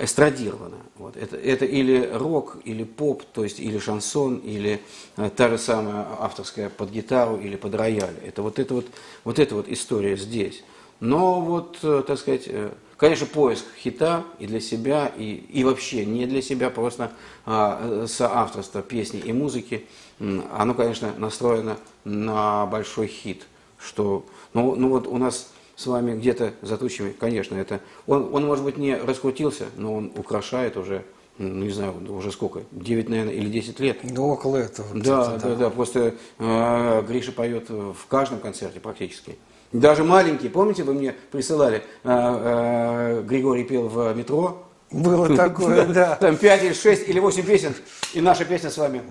эстрадировано. 0.00 0.76
Вот. 0.96 1.16
Это, 1.16 1.36
это 1.36 1.64
или 1.64 2.10
рок, 2.12 2.58
или 2.64 2.84
поп, 2.84 3.22
то 3.32 3.44
есть 3.44 3.60
или 3.60 3.78
шансон, 3.78 4.36
или 4.36 4.80
а, 5.16 5.30
та 5.30 5.48
же 5.48 5.58
самая 5.58 6.06
авторская 6.18 6.68
под 6.68 6.90
гитару 6.90 7.36
или 7.36 7.56
под 7.56 7.74
рояль. 7.74 8.14
Это 8.26 8.42
вот 8.42 8.58
эта 8.58 8.74
вот, 8.74 8.86
вот, 9.24 9.38
эта 9.38 9.54
вот 9.54 9.68
история 9.68 10.16
здесь. 10.16 10.62
Но 11.00 11.40
вот, 11.40 11.78
э, 11.82 12.02
так 12.06 12.18
сказать, 12.18 12.44
э, 12.46 12.70
конечно, 12.96 13.26
поиск 13.26 13.64
хита 13.78 14.24
и 14.40 14.46
для 14.46 14.60
себя, 14.60 15.12
и, 15.16 15.34
и 15.34 15.62
вообще 15.62 16.04
не 16.04 16.26
для 16.26 16.42
себя, 16.42 16.70
просто 16.70 17.12
а, 17.46 18.06
соавторство 18.08 18.82
песни 18.82 19.20
и 19.20 19.32
музыки, 19.32 19.86
оно, 20.18 20.74
конечно, 20.74 21.14
настроено 21.16 21.76
на 22.04 22.66
большой 22.66 23.06
хит. 23.06 23.46
Что, 23.78 24.26
ну, 24.54 24.74
ну 24.74 24.88
вот 24.88 25.06
у 25.06 25.16
нас 25.16 25.52
с 25.78 25.86
вами 25.86 26.18
где-то 26.18 26.54
за 26.60 26.76
тучами, 26.76 27.12
конечно, 27.12 27.54
это... 27.54 27.80
Он, 28.08 28.34
он, 28.34 28.44
может 28.44 28.64
быть, 28.64 28.78
не 28.78 28.96
раскрутился, 28.96 29.66
но 29.76 29.94
он 29.94 30.12
украшает 30.16 30.76
уже, 30.76 31.04
ну, 31.38 31.62
не 31.62 31.70
знаю, 31.70 31.94
уже 32.12 32.32
сколько, 32.32 32.62
9, 32.72 33.08
наверное, 33.08 33.32
или 33.32 33.48
10 33.48 33.78
лет. 33.78 33.98
Ну, 34.02 34.26
около 34.26 34.56
этого. 34.56 34.88
Да, 34.92 35.36
да, 35.36 35.38
да, 35.38 35.54
да, 35.54 35.70
просто 35.70 36.16
э, 36.40 37.02
Гриша 37.06 37.30
поет 37.30 37.70
в 37.70 38.08
каждом 38.08 38.40
концерте 38.40 38.80
практически. 38.80 39.38
Даже 39.70 40.02
маленький, 40.02 40.48
помните, 40.48 40.82
вы 40.82 40.94
мне 40.94 41.14
присылали, 41.30 41.76
э, 41.76 41.82
э, 42.02 43.22
Григорий 43.22 43.62
пел 43.62 43.86
в 43.86 44.12
метро. 44.16 44.66
Было 44.90 45.28
такое, 45.36 45.86
да. 45.86 46.16
Там 46.16 46.36
5 46.36 46.64
или 46.64 46.72
6 46.72 47.08
или 47.08 47.20
8 47.20 47.44
песен, 47.44 47.72
и 48.14 48.20
наша 48.20 48.44
песня 48.44 48.70
с 48.70 48.78
вами. 48.78 49.02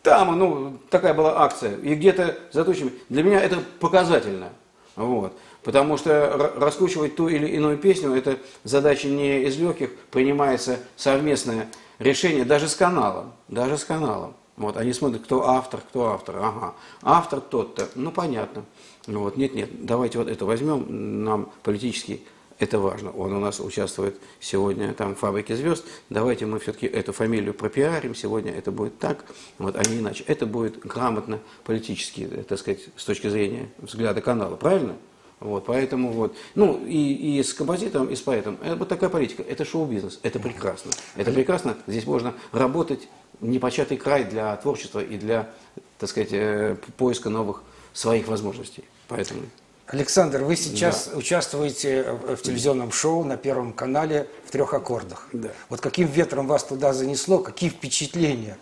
Там, 0.00 0.38
ну, 0.38 0.78
такая 0.88 1.12
была 1.12 1.42
акция. 1.42 1.76
И 1.76 1.94
где-то 1.94 2.38
за 2.52 2.64
тучами. 2.64 2.92
Для 3.10 3.22
меня 3.22 3.38
это 3.38 3.58
показательно. 3.80 4.48
Вот. 4.96 5.38
Потому 5.66 5.96
что 5.96 6.52
раскручивать 6.58 7.16
ту 7.16 7.26
или 7.26 7.48
иную 7.48 7.76
песню, 7.76 8.14
это 8.14 8.38
задача 8.62 9.08
не 9.08 9.42
из 9.42 9.58
легких, 9.58 9.90
принимается 10.12 10.78
совместное 10.94 11.68
решение 11.98 12.44
даже 12.44 12.68
с 12.68 12.76
каналом, 12.76 13.32
даже 13.48 13.76
с 13.76 13.82
каналом. 13.82 14.34
Вот, 14.56 14.76
они 14.76 14.92
смотрят, 14.92 15.24
кто 15.24 15.48
автор, 15.48 15.80
кто 15.80 16.12
автор. 16.12 16.36
Ага, 16.36 16.74
автор 17.02 17.40
тот-то, 17.40 17.88
ну 17.96 18.12
понятно. 18.12 18.62
Вот, 19.08 19.36
нет, 19.36 19.54
нет, 19.54 19.84
давайте 19.84 20.18
вот 20.18 20.28
это 20.28 20.44
возьмем, 20.44 21.24
нам 21.24 21.50
политически 21.64 22.22
это 22.60 22.78
важно. 22.78 23.10
Он 23.10 23.32
у 23.32 23.40
нас 23.40 23.58
участвует 23.58 24.20
сегодня 24.38 24.94
там 24.94 25.16
в 25.16 25.18
«Фабрике 25.18 25.56
звезд». 25.56 25.84
Давайте 26.10 26.46
мы 26.46 26.60
все-таки 26.60 26.86
эту 26.86 27.12
фамилию 27.12 27.54
пропиарим. 27.54 28.14
Сегодня 28.14 28.52
это 28.52 28.70
будет 28.70 29.00
так, 29.00 29.24
вот, 29.58 29.74
а 29.74 29.82
не 29.90 29.98
иначе. 29.98 30.22
Это 30.28 30.46
будет 30.46 30.78
грамотно 30.78 31.40
политически, 31.64 32.44
так 32.48 32.56
сказать, 32.60 32.86
с 32.94 33.04
точки 33.04 33.28
зрения 33.28 33.68
взгляда 33.78 34.20
канала. 34.20 34.54
Правильно? 34.54 34.94
Вот, 35.38 35.66
поэтому 35.66 36.12
вот, 36.12 36.34
ну 36.54 36.82
и, 36.86 37.38
и 37.38 37.42
с 37.42 37.52
композитором, 37.52 38.06
и 38.06 38.16
с 38.16 38.22
поэтом, 38.22 38.58
это 38.64 38.76
вот 38.76 38.88
такая 38.88 39.10
политика, 39.10 39.42
это 39.42 39.66
шоу-бизнес, 39.66 40.18
это 40.22 40.40
прекрасно. 40.40 40.92
Это 41.14 41.30
прекрасно, 41.30 41.76
здесь 41.86 42.06
можно 42.06 42.32
работать 42.52 43.06
непочатый 43.42 43.98
край 43.98 44.24
для 44.24 44.56
творчества 44.56 45.00
и 45.00 45.18
для, 45.18 45.50
так 45.98 46.08
сказать, 46.08 46.30
э, 46.32 46.76
поиска 46.96 47.28
новых 47.28 47.62
своих 47.92 48.28
возможностей. 48.28 48.84
Поэтому... 49.08 49.42
Александр, 49.88 50.42
вы 50.42 50.56
сейчас 50.56 51.08
да. 51.08 51.18
участвуете 51.18 52.18
в 52.28 52.38
телевизионном 52.38 52.90
шоу 52.90 53.22
на 53.22 53.36
Первом 53.36 53.72
канале 53.72 54.28
в 54.44 54.50
трех 54.50 54.74
аккордах. 54.74 55.28
Да. 55.32 55.50
Вот 55.68 55.80
каким 55.80 56.08
ветром 56.08 56.48
вас 56.48 56.64
туда 56.64 56.92
занесло, 56.92 57.38
какие 57.38 57.70
впечатления? 57.70 58.58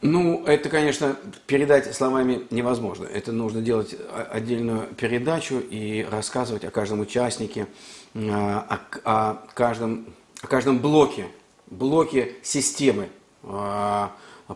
Ну, 0.00 0.44
это, 0.44 0.68
конечно, 0.68 1.16
передать 1.46 1.92
словами 1.94 2.46
невозможно. 2.50 3.04
Это 3.04 3.32
нужно 3.32 3.60
делать 3.60 3.96
отдельную 4.30 4.86
передачу 4.94 5.58
и 5.58 6.06
рассказывать 6.08 6.64
о 6.64 6.70
каждом 6.70 7.00
участнике, 7.00 7.66
о, 8.14 8.78
о, 9.04 9.42
каждом, 9.54 10.06
о 10.40 10.46
каждом 10.46 10.78
блоке, 10.78 11.26
блоке 11.66 12.36
системы 12.42 13.08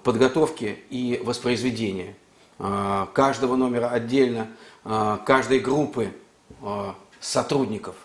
подготовки 0.04 0.78
и 0.90 1.20
воспроизведения 1.24 2.14
каждого 3.12 3.56
номера 3.56 3.88
отдельно, 3.88 4.46
каждой 4.84 5.58
группы 5.58 6.12
сотрудников. 7.20 7.96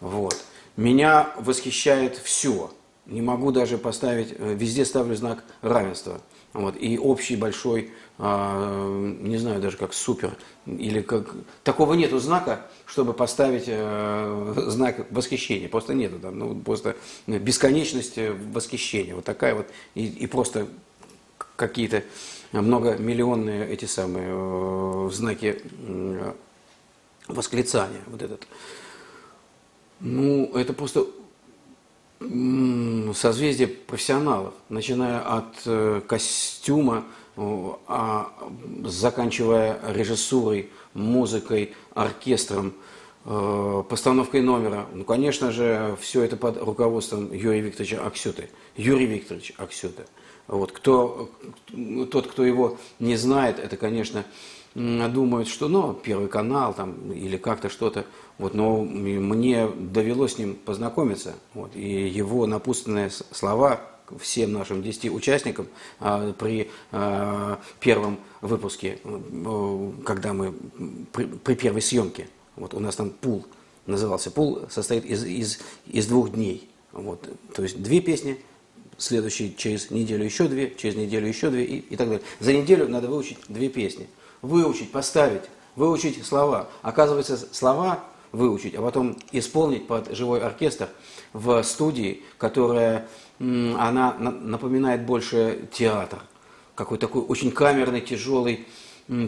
Вот. 0.00 0.36
Меня 0.76 1.30
восхищает 1.38 2.16
все. 2.16 2.72
Не 3.06 3.22
могу 3.22 3.52
даже 3.52 3.78
поставить, 3.78 4.34
э, 4.36 4.54
везде 4.54 4.84
ставлю 4.84 5.14
знак 5.14 5.44
равенства. 5.60 6.20
Вот, 6.54 6.76
и 6.78 6.96
общий 6.98 7.34
большой, 7.34 7.90
э, 8.18 9.16
не 9.20 9.38
знаю 9.38 9.60
даже 9.60 9.76
как 9.76 9.92
супер, 9.92 10.36
или 10.66 11.02
как... 11.02 11.34
Такого 11.64 11.94
нету 11.94 12.20
знака, 12.20 12.66
чтобы 12.86 13.12
поставить 13.12 13.64
э, 13.66 14.54
знак 14.68 15.06
восхищения. 15.10 15.68
Просто 15.68 15.94
нету 15.94 16.20
там, 16.20 16.38
ну, 16.38 16.54
просто 16.54 16.96
бесконечность 17.26 18.18
восхищения. 18.52 19.16
Вот 19.16 19.24
такая 19.24 19.56
вот, 19.56 19.66
и, 19.96 20.06
и 20.06 20.28
просто 20.28 20.68
какие-то 21.56 22.04
многомиллионные 22.52 23.68
эти 23.68 23.86
самые 23.86 24.28
э, 24.30 25.10
знаки 25.12 25.60
э, 25.88 26.32
восклицания. 27.26 28.00
Вот 28.06 28.22
этот. 28.22 28.46
Ну, 29.98 30.52
это 30.54 30.72
просто 30.72 31.04
созвездие 32.20 33.68
профессионалов, 33.68 34.54
начиная 34.68 35.20
от 35.20 35.54
э, 35.66 36.00
костюма, 36.06 37.04
а 37.36 38.32
заканчивая 38.84 39.80
режиссурой, 39.88 40.70
музыкой, 40.94 41.74
оркестром, 41.92 42.74
постановкой 43.24 44.40
номера. 44.40 44.86
Ну, 44.92 45.02
конечно 45.02 45.50
же, 45.50 45.96
все 46.00 46.22
это 46.22 46.36
под 46.36 46.62
руководством 46.62 47.32
Юрия 47.32 47.60
Викторовича 47.60 48.06
Аксюты. 48.06 48.50
Юрий 48.76 49.06
Викторович 49.06 49.54
Аксюта. 49.56 50.04
Вот, 50.46 50.72
кто, 50.72 51.30
тот, 52.12 52.26
кто 52.26 52.44
его 52.44 52.78
не 53.00 53.16
знает, 53.16 53.58
это, 53.58 53.76
конечно, 53.76 54.24
думают, 54.74 55.48
что, 55.48 55.68
ну, 55.68 55.94
Первый 55.94 56.28
канал 56.28 56.74
там, 56.74 57.12
или 57.12 57.36
как-то 57.36 57.68
что-то. 57.68 58.06
Вот, 58.38 58.54
но 58.54 58.82
мне 58.82 59.68
довелось 59.68 60.34
с 60.34 60.38
ним 60.38 60.54
познакомиться. 60.56 61.34
Вот, 61.54 61.76
и 61.76 62.08
его 62.08 62.46
напутственные 62.46 63.10
слова 63.10 63.80
всем 64.20 64.52
нашим 64.52 64.82
10 64.82 65.10
участникам 65.10 65.66
а, 65.98 66.32
при 66.32 66.70
а, 66.92 67.58
первом 67.80 68.18
выпуске, 68.42 68.98
а, 69.04 69.92
когда 70.04 70.32
мы 70.32 70.52
при, 71.12 71.24
при 71.24 71.54
первой 71.54 71.80
съемке, 71.80 72.28
вот 72.56 72.74
у 72.74 72.80
нас 72.80 72.96
там 72.96 73.10
пул 73.10 73.46
назывался, 73.86 74.30
пул 74.30 74.62
состоит 74.68 75.04
из, 75.04 75.24
из, 75.24 75.60
из 75.86 76.06
двух 76.06 76.32
дней. 76.32 76.68
Вот, 76.92 77.28
то 77.54 77.62
есть 77.62 77.82
две 77.82 78.00
песни– 78.00 78.38
следующий 78.98 79.54
через 79.56 79.90
неделю 79.90 80.24
еще 80.24 80.48
две, 80.48 80.74
через 80.76 80.96
неделю 80.96 81.26
еще 81.26 81.50
две 81.50 81.64
и, 81.64 81.78
и 81.78 81.96
так 81.96 82.08
далее. 82.08 82.24
За 82.40 82.52
неделю 82.52 82.88
надо 82.88 83.08
выучить 83.08 83.38
две 83.48 83.68
песни. 83.68 84.08
Выучить, 84.44 84.92
поставить, 84.92 85.44
выучить 85.74 86.22
слова. 86.22 86.68
Оказывается, 86.82 87.38
слова 87.38 88.00
выучить, 88.30 88.74
а 88.74 88.82
потом 88.82 89.16
исполнить 89.32 89.86
под 89.86 90.14
живой 90.14 90.40
оркестр 90.40 90.88
в 91.32 91.62
студии, 91.62 92.22
которая, 92.36 93.08
она 93.38 94.14
напоминает 94.18 95.06
больше 95.06 95.66
театр. 95.72 96.18
Какой 96.74 96.98
такой 96.98 97.22
очень 97.22 97.52
камерный, 97.52 98.02
тяжелый 98.02 98.66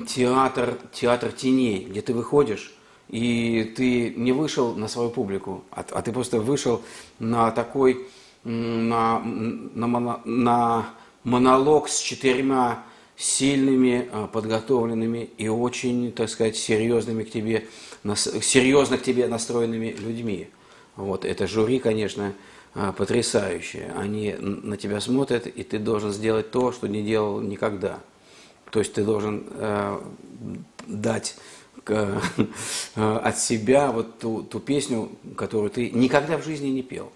театр, 0.07 0.79
театр 0.93 1.33
теней, 1.33 1.85
где 1.85 2.03
ты 2.03 2.13
выходишь, 2.13 2.75
и 3.09 3.73
ты 3.75 4.13
не 4.17 4.33
вышел 4.33 4.75
на 4.75 4.87
свою 4.87 5.09
публику, 5.09 5.65
а, 5.71 5.83
а 5.93 6.03
ты 6.03 6.13
просто 6.13 6.41
вышел 6.41 6.83
на 7.19 7.51
такой 7.53 8.07
на, 8.45 9.21
на, 9.21 10.21
на 10.27 10.87
монолог 11.25 11.89
с 11.89 12.01
четырьмя 12.01 12.83
сильными, 13.17 14.09
а, 14.13 14.27
подготовленными 14.27 15.31
и 15.39 15.49
очень, 15.49 16.13
так 16.13 16.29
сказать, 16.29 16.57
серьезными 16.57 17.25
к 17.25 17.31
тебе, 17.31 17.67
серьезно 18.15 18.99
к 18.99 19.03
тебе 19.03 19.27
настроенными 19.27 19.97
людьми. 19.99 20.49
Вот, 20.97 21.25
это 21.25 21.47
жюри, 21.47 21.79
конечно, 21.79 22.35
а, 22.75 22.93
потрясающее. 22.93 23.93
Они 23.97 24.35
на 24.39 24.77
тебя 24.77 25.01
смотрят, 25.01 25.47
и 25.47 25.63
ты 25.63 25.79
должен 25.79 26.13
сделать 26.13 26.51
то, 26.51 26.73
что 26.73 26.87
не 26.89 27.03
делал 27.03 27.41
никогда. 27.41 28.01
То 28.71 28.81
есть 28.81 28.93
ты 28.93 29.05
должен 29.05 29.47
э, 29.51 30.01
дать 30.87 31.37
э, 31.87 32.21
от 32.95 33.39
себя 33.39 33.93
вот 33.93 34.19
ту, 34.19 34.43
ту 34.43 34.61
песню, 34.61 35.11
которую 35.37 35.71
ты 35.71 35.91
никогда 35.91 36.37
в 36.37 36.45
жизни 36.45 36.69
не 36.69 36.83
пел. 36.83 37.11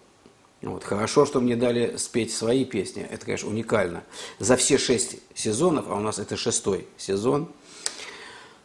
Вот. 0.63 0.85
Хорошо, 0.85 1.25
что 1.25 1.41
мне 1.41 1.57
дали 1.57 1.97
спеть 1.97 2.33
свои 2.35 2.65
песни. 2.65 3.03
Это, 3.03 3.25
конечно, 3.25 3.49
уникально. 3.49 4.03
За 4.39 4.57
все 4.57 4.77
шесть 4.77 5.17
сезонов, 5.35 5.87
а 5.89 5.95
у 5.95 6.01
нас 6.01 6.19
это 6.19 6.37
шестой 6.37 6.87
сезон, 6.99 7.49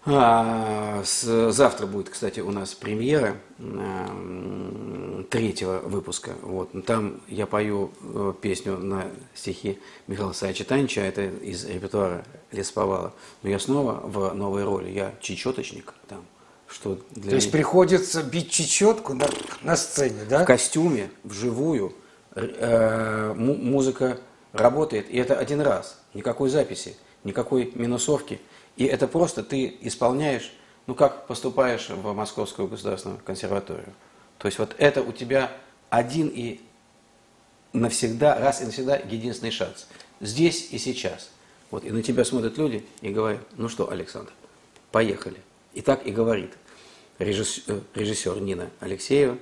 а, 0.08 1.02
с, 1.04 1.52
завтра 1.52 1.88
будет, 1.88 2.10
кстати, 2.10 2.40
у 2.40 2.52
нас 2.52 2.76
премьера 2.76 3.38
а, 3.60 5.24
третьего 5.32 5.80
выпуска. 5.80 6.34
Вот. 6.44 6.70
Там 6.86 7.22
я 7.28 7.48
пою 7.48 7.92
э, 8.02 8.34
песню 8.40 8.78
на 8.78 9.08
стихи 9.34 9.80
Михаила 10.06 10.34
Саича 10.34 10.64
Танча, 10.64 11.02
это 11.02 11.26
из 11.26 11.66
репертуара 11.66 12.24
Лесповала. 12.52 13.14
Но 13.42 13.50
я 13.50 13.58
снова 13.58 14.02
в 14.04 14.34
новой 14.36 14.64
роли. 14.64 14.92
Я 14.92 15.16
чечеточник 15.22 15.94
там. 16.08 16.24
Что 16.68 17.00
для 17.12 17.30
То 17.30 17.36
есть 17.36 17.52
приходится 17.52 18.24
бить 18.24 18.52
чечетку 18.52 19.14
на, 19.14 19.28
на 19.62 19.76
сцене, 19.76 20.26
да? 20.28 20.44
В 20.44 20.46
костюме, 20.46 21.10
вживую. 21.24 21.94
Э, 22.36 23.34
музыка 23.34 24.20
работает, 24.52 25.10
и 25.10 25.18
это 25.18 25.38
один 25.38 25.62
раз. 25.62 26.00
Никакой 26.14 26.50
записи, 26.50 26.98
никакой 27.24 27.72
минусовки. 27.76 28.42
И 28.76 28.86
это 28.86 29.08
просто 29.08 29.42
ты 29.42 29.78
исполняешь, 29.82 30.54
ну 30.86 30.96
как 30.96 31.28
поступаешь 31.28 31.90
в 31.90 32.14
Московскую 32.14 32.68
государственную 32.68 33.20
консерваторию. 33.24 33.94
То 34.38 34.48
есть 34.48 34.60
вот 34.60 34.76
это 34.78 35.02
у 35.02 35.14
тебя 35.14 35.52
один 35.90 36.28
и 36.28 36.60
навсегда, 37.72 38.38
раз 38.38 38.62
и 38.62 38.66
навсегда 38.66 38.98
единственный 38.98 39.52
шанс. 39.52 39.88
Здесь 40.20 40.70
и 40.72 40.78
сейчас. 40.78 41.30
Вот, 41.72 41.84
и 41.84 41.92
на 41.92 42.04
тебя 42.04 42.26
смотрят 42.26 42.58
люди 42.58 42.86
и 43.02 43.10
говорят, 43.10 43.42
ну 43.58 43.70
что, 43.70 43.90
Александр, 43.90 44.32
поехали. 44.92 45.38
И 45.76 45.82
так 45.82 46.08
и 46.08 46.12
говорит 46.12 46.52
режиссер, 47.20 47.64
э, 47.68 47.80
режиссер 47.94 48.40
Нина 48.40 48.70
Алексеева 48.80 49.38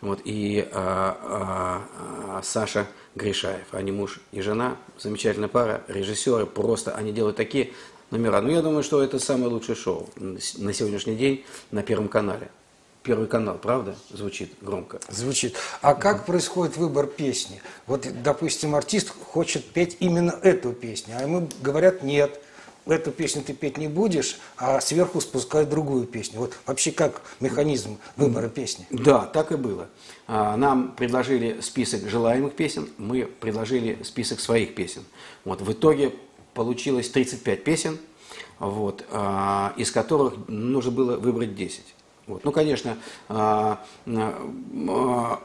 вот, 0.00 0.20
и 0.24 0.68
а, 0.72 1.16
а, 1.22 2.38
а, 2.38 2.42
Саша 2.42 2.86
Гришаев. 3.14 3.66
Они 3.72 3.92
муж 3.92 4.20
и 4.32 4.42
жена, 4.42 4.76
замечательная 4.98 5.48
пара, 5.48 5.82
режиссеры, 5.88 6.44
просто 6.44 6.94
они 6.94 7.12
делают 7.12 7.36
такие 7.36 7.72
номера. 8.10 8.40
Но 8.40 8.48
ну, 8.48 8.54
я 8.54 8.62
думаю, 8.62 8.82
что 8.82 9.02
это 9.02 9.18
самое 9.18 9.48
лучшее 9.48 9.76
шоу 9.76 10.08
на 10.16 10.72
сегодняшний 10.74 11.16
день 11.16 11.44
на 11.70 11.82
Первом 11.82 12.08
канале. 12.08 12.50
Первый 13.02 13.28
канал, 13.28 13.56
правда, 13.62 13.94
звучит 14.10 14.52
громко? 14.60 14.98
Звучит. 15.08 15.54
А 15.80 15.94
как 15.94 16.26
происходит 16.26 16.76
выбор 16.76 17.06
песни? 17.06 17.62
Вот, 17.86 18.06
допустим, 18.22 18.74
артист 18.74 19.10
хочет 19.10 19.64
петь 19.64 19.96
именно 20.00 20.32
эту 20.42 20.72
песню, 20.72 21.14
а 21.16 21.22
ему 21.22 21.48
говорят 21.62 22.02
нет– 22.02 22.40
эту 22.90 23.10
песню 23.10 23.42
ты 23.42 23.52
петь 23.52 23.78
не 23.78 23.88
будешь, 23.88 24.38
а 24.56 24.80
сверху 24.80 25.20
спускают 25.20 25.68
другую 25.68 26.06
песню. 26.06 26.38
Вот 26.38 26.56
вообще 26.66 26.92
как 26.92 27.22
механизм 27.40 27.98
выбора 28.16 28.48
песни? 28.48 28.86
Да, 28.90 29.26
так 29.26 29.52
и 29.52 29.56
было. 29.56 29.88
А, 30.26 30.56
нам 30.56 30.92
предложили 30.92 31.60
список 31.60 32.08
желаемых 32.08 32.54
песен, 32.54 32.88
мы 32.98 33.26
предложили 33.26 34.02
список 34.04 34.40
своих 34.40 34.74
песен. 34.74 35.02
Вот, 35.44 35.60
в 35.62 35.72
итоге 35.72 36.12
получилось 36.54 37.08
35 37.10 37.64
песен, 37.64 37.98
вот, 38.58 39.04
а, 39.10 39.74
из 39.76 39.90
которых 39.90 40.48
нужно 40.48 40.92
было 40.92 41.16
выбрать 41.16 41.54
10. 41.54 41.82
Вот. 42.26 42.44
Ну, 42.44 42.52
конечно, 42.52 42.98
а, 43.28 43.84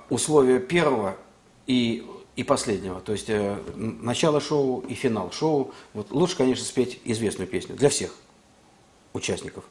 условия 0.10 0.60
первого 0.60 1.16
и 1.68 2.06
и 2.36 2.44
последнего. 2.44 3.00
То 3.02 3.12
есть 3.12 3.30
э, 3.30 3.58
начало 3.76 4.40
шоу 4.40 4.82
и 4.88 4.94
финал 4.94 5.32
шоу. 5.32 5.74
Вот 5.94 6.12
лучше, 6.12 6.38
конечно, 6.38 6.66
спеть 6.66 7.00
известную 7.04 7.48
песню 7.48 7.76
для 7.76 7.90
всех 7.90 8.16
участников. 9.14 9.64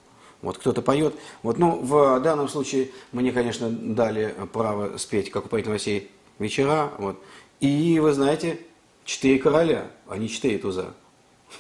Вот 0.43 0.59
кто-то 0.59 0.83
поет. 0.83 1.15
Вот, 1.43 1.59
ну, 1.59 1.79
в 1.83 2.21
данном 2.21 2.49
случае 2.49 2.91
мне, 3.13 3.33
конечно, 3.33 3.69
дали 3.71 4.35
право 4.53 4.97
спеть, 4.97 5.31
как 5.31 5.47
у 5.47 5.49
поэта 5.49 5.71
Васей, 5.71 6.11
вечера. 6.39 6.93
Вот. 6.99 7.23
И, 7.61 7.99
вы 8.01 8.13
знаете, 8.13 8.59
четыре 9.05 9.39
короля, 9.39 9.87
а 10.09 10.17
не 10.17 10.29
четыре 10.29 10.59
туза. 10.59 10.95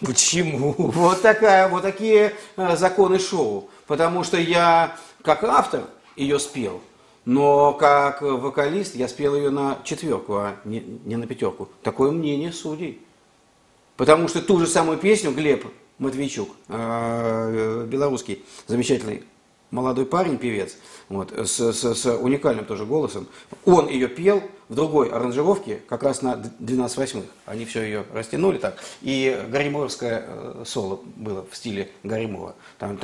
Почему? 0.01 0.75
Вот, 0.79 1.21
такая, 1.21 1.69
вот 1.69 1.83
такие 1.83 2.35
э, 2.57 2.77
законы 2.77 3.19
шоу. 3.19 3.69
Потому 3.87 4.25
что 4.25 4.39
я, 4.39 4.97
как 5.23 5.45
автор, 5.45 5.85
ее 6.17 6.39
спел. 6.39 6.81
Но 7.31 7.75
как 7.75 8.23
вокалист 8.23 8.97
я 8.97 9.07
спел 9.07 9.37
ее 9.37 9.51
на 9.51 9.79
четверку, 9.85 10.35
а 10.35 10.57
не, 10.65 10.81
не 11.05 11.15
на 11.15 11.29
пятерку. 11.29 11.69
Такое 11.85 12.11
мнение 12.11 12.51
судей. 12.51 13.01
Потому 13.97 14.27
что 14.27 14.43
ту 14.43 14.59
же 14.59 14.67
самую 14.67 14.99
песню 14.99 15.31
Глеб 15.31 15.65
Матвейчук, 15.99 16.49
э, 16.67 17.87
белорусский, 17.89 18.45
замечательный 18.67 19.23
молодой 19.71 20.07
парень, 20.07 20.39
певец, 20.39 20.77
вот, 21.09 21.33
с, 21.33 21.73
с, 21.73 21.95
с 21.95 22.07
уникальным 22.07 22.65
тоже 22.65 22.85
голосом. 22.85 23.29
Он 23.65 23.89
ее 23.89 24.09
пел 24.09 24.43
в 24.69 24.75
другой 24.75 25.11
аранжировке, 25.11 25.81
как 25.89 26.03
раз 26.03 26.23
на 26.23 26.37
12 26.37 26.97
восьмых. 26.97 27.25
Они 27.47 27.65
все 27.65 27.83
ее 27.83 28.05
растянули 28.13 28.59
так. 28.59 28.77
И 29.03 29.45
Гарриморовское 29.49 30.25
э, 30.27 30.63
соло 30.65 31.01
было 31.17 31.45
в 31.51 31.57
стиле 31.57 31.91
Гарримова. 32.05 32.55
Там... 32.79 32.97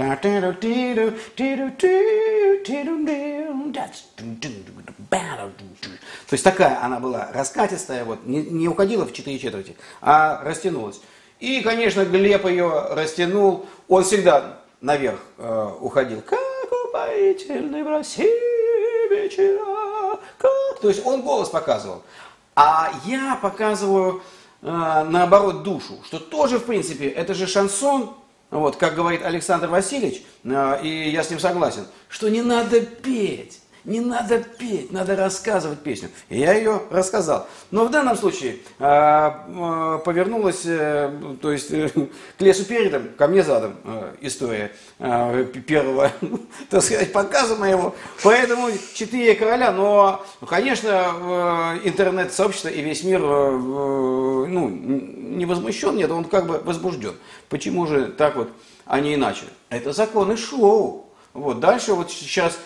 То 6.28 6.34
есть 6.34 6.44
такая 6.44 6.82
она 6.82 7.00
была 7.00 7.30
раскатистая, 7.32 8.04
вот, 8.04 8.24
не, 8.24 8.42
не 8.42 8.68
уходила 8.68 9.04
в 9.04 9.12
четыре 9.12 9.38
четверти, 9.38 9.76
а 10.00 10.42
растянулась. 10.44 11.00
И, 11.40 11.60
конечно, 11.60 12.04
Глеб 12.04 12.46
ее 12.46 12.88
растянул. 12.90 13.66
Он 13.88 14.04
всегда 14.04 14.60
наверх 14.80 15.20
э, 15.38 15.70
уходил. 15.80 16.22
Как 16.22 16.38
упоительный 16.96 17.82
в 17.82 17.88
России 17.88 19.10
вечера. 19.10 20.18
Как... 20.38 20.80
То 20.80 20.88
есть 20.88 21.04
он 21.04 21.22
голос 21.22 21.48
показывал. 21.48 22.02
А 22.54 22.90
я 23.04 23.38
показываю 23.40 24.22
э, 24.62 24.66
наоборот 25.08 25.62
душу, 25.62 25.98
что 26.04 26.18
тоже, 26.18 26.58
в 26.58 26.64
принципе, 26.64 27.08
это 27.08 27.34
же 27.34 27.46
шансон, 27.46 28.14
вот, 28.50 28.76
как 28.76 28.94
говорит 28.94 29.22
Александр 29.22 29.68
Васильевич, 29.68 30.22
э, 30.44 30.80
и 30.82 31.10
я 31.10 31.22
с 31.22 31.30
ним 31.30 31.38
согласен, 31.38 31.86
что 32.08 32.30
не 32.30 32.42
надо 32.42 32.80
петь. 32.80 33.60
Не 33.86 34.00
надо 34.00 34.40
петь, 34.40 34.90
надо 34.90 35.14
рассказывать 35.14 35.78
песню. 35.78 36.08
И 36.28 36.40
я 36.40 36.54
ее 36.54 36.82
рассказал. 36.90 37.46
Но 37.70 37.84
в 37.84 37.90
данном 37.92 38.16
случае 38.16 38.56
э, 38.80 38.84
э, 38.84 39.98
повернулась, 40.04 40.62
э, 40.64 41.36
то 41.40 41.52
есть 41.52 41.70
э, 41.70 41.88
к 41.88 42.40
лесу 42.40 42.64
передом, 42.64 43.04
ко 43.16 43.28
мне 43.28 43.44
задом 43.44 43.76
э, 43.84 44.16
история 44.22 44.72
э, 44.98 45.44
первого, 45.64 46.10
так 46.68 46.82
сказать, 46.82 47.12
показа 47.12 47.54
моего. 47.54 47.94
Поэтому 48.24 48.70
четыре 48.92 49.36
короля, 49.36 49.70
но, 49.70 50.26
конечно, 50.48 51.78
э, 51.84 51.88
интернет-сообщество 51.88 52.68
и 52.68 52.82
весь 52.82 53.04
мир, 53.04 53.20
э, 53.22 53.50
ну, 53.50 54.68
не 54.68 55.46
возмущен, 55.46 55.94
нет, 55.94 56.10
он 56.10 56.24
как 56.24 56.48
бы 56.48 56.58
возбужден. 56.58 57.14
Почему 57.48 57.86
же 57.86 58.06
так 58.06 58.34
вот, 58.34 58.48
а 58.84 58.98
не 58.98 59.14
иначе? 59.14 59.44
Это 59.68 59.92
законы 59.92 60.36
шоу. 60.36 61.04
Вот, 61.34 61.60
дальше 61.60 61.92
вот 61.92 62.10
сейчас 62.10 62.58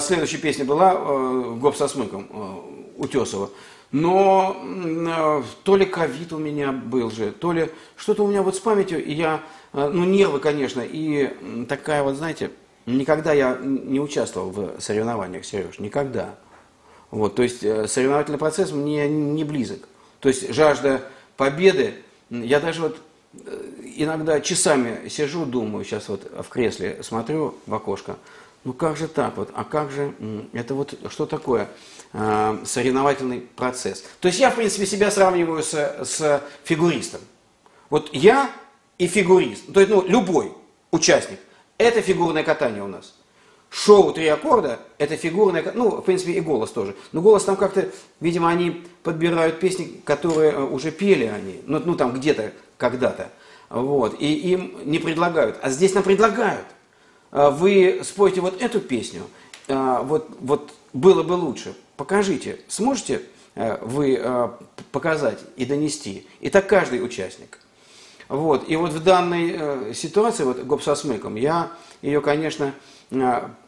следующая 0.00 0.38
песня 0.38 0.64
была 0.64 0.94
э, 0.94 1.56
«Гоп 1.60 1.76
со 1.76 1.88
смыком» 1.88 2.26
э, 2.30 3.02
Утесова. 3.02 3.50
Но 3.90 4.56
э, 4.62 5.42
то 5.62 5.76
ли 5.76 5.86
ковид 5.86 6.32
у 6.32 6.38
меня 6.38 6.72
был 6.72 7.10
же, 7.10 7.32
то 7.32 7.52
ли 7.52 7.70
что-то 7.96 8.24
у 8.24 8.28
меня 8.28 8.42
вот 8.42 8.56
с 8.56 8.60
памятью, 8.60 9.04
и 9.04 9.12
я, 9.12 9.40
ну 9.72 10.04
нервы, 10.04 10.40
конечно, 10.40 10.82
и 10.84 11.64
такая 11.68 12.02
вот, 12.02 12.16
знаете, 12.16 12.50
никогда 12.86 13.32
я 13.32 13.58
не 13.62 14.00
участвовал 14.00 14.50
в 14.50 14.80
соревнованиях, 14.80 15.44
Сереж, 15.44 15.78
никогда. 15.78 16.34
Вот, 17.10 17.34
то 17.36 17.42
есть 17.42 17.60
соревновательный 17.60 18.38
процесс 18.38 18.72
мне 18.72 19.08
не 19.08 19.44
близок. 19.44 19.88
То 20.20 20.28
есть 20.28 20.52
жажда 20.52 21.00
победы, 21.36 21.94
я 22.28 22.60
даже 22.60 22.82
вот 22.82 22.98
иногда 23.96 24.40
часами 24.40 25.08
сижу, 25.08 25.44
думаю, 25.46 25.84
сейчас 25.84 26.08
вот 26.08 26.30
в 26.30 26.48
кресле 26.48 26.98
смотрю 27.02 27.54
в 27.66 27.74
окошко, 27.74 28.16
ну 28.64 28.72
как 28.72 28.96
же 28.96 29.08
так 29.08 29.36
вот? 29.36 29.50
А 29.54 29.64
как 29.64 29.90
же, 29.90 30.14
это 30.52 30.74
вот 30.74 30.94
что 31.10 31.26
такое 31.26 31.68
э, 32.12 32.58
соревновательный 32.64 33.40
процесс? 33.40 34.04
То 34.20 34.28
есть 34.28 34.40
я, 34.40 34.50
в 34.50 34.56
принципе, 34.56 34.86
себя 34.86 35.10
сравниваю 35.10 35.62
с, 35.62 35.72
с 35.72 36.42
фигуристом. 36.64 37.20
Вот 37.90 38.10
я 38.12 38.50
и 38.98 39.06
фигурист, 39.06 39.72
то 39.72 39.80
есть 39.80 39.92
ну, 39.92 40.04
любой 40.06 40.52
участник, 40.90 41.38
это 41.78 42.02
фигурное 42.02 42.42
катание 42.42 42.82
у 42.82 42.88
нас. 42.88 43.14
Шоу 43.70 44.12
«Три 44.14 44.26
аккорда»– 44.28 44.80
это 44.98 45.16
фигурное, 45.16 45.72
ну, 45.74 45.90
в 45.90 46.02
принципе, 46.02 46.32
и 46.32 46.40
голос 46.40 46.70
тоже. 46.70 46.96
Но 47.12 47.20
голос 47.20 47.44
там 47.44 47.56
как-то, 47.56 47.88
видимо, 48.18 48.48
они 48.48 48.84
подбирают 49.02 49.60
песни, 49.60 50.00
которые 50.04 50.52
э, 50.52 50.62
уже 50.62 50.90
пели 50.90 51.26
они, 51.26 51.60
ну, 51.66 51.78
ну 51.84 51.94
там 51.94 52.12
где-то, 52.12 52.52
когда-то. 52.78 53.30
Вот, 53.68 54.16
и 54.18 54.32
им 54.52 54.74
не 54.84 54.98
предлагают. 54.98 55.58
А 55.60 55.68
здесь 55.68 55.92
нам 55.92 56.02
предлагают. 56.02 56.64
А, 57.30 57.50
вы 57.50 58.00
споете 58.04 58.40
вот 58.40 58.60
эту 58.60 58.80
песню, 58.80 59.22
а, 59.68 60.02
вот, 60.02 60.28
вот 60.40 60.72
было 60.92 61.22
бы 61.22 61.32
лучше, 61.32 61.74
покажите, 61.96 62.60
сможете 62.68 63.22
а, 63.54 63.78
вы 63.82 64.20
показать 64.92 65.40
и 65.56 65.64
донести. 65.64 66.26
И 66.40 66.50
так 66.50 66.66
каждый 66.66 67.04
участник. 67.04 67.58
Вот. 68.28 68.68
И 68.68 68.76
вот 68.76 68.92
в 68.92 69.02
данной 69.02 69.56
э, 69.58 69.92
ситуации, 69.94 70.44
вот 70.44 70.58
гоп 70.64 70.82
со 70.82 70.94
смыком, 70.94 71.34
я 71.36 71.70
ее, 72.02 72.20
конечно, 72.20 72.74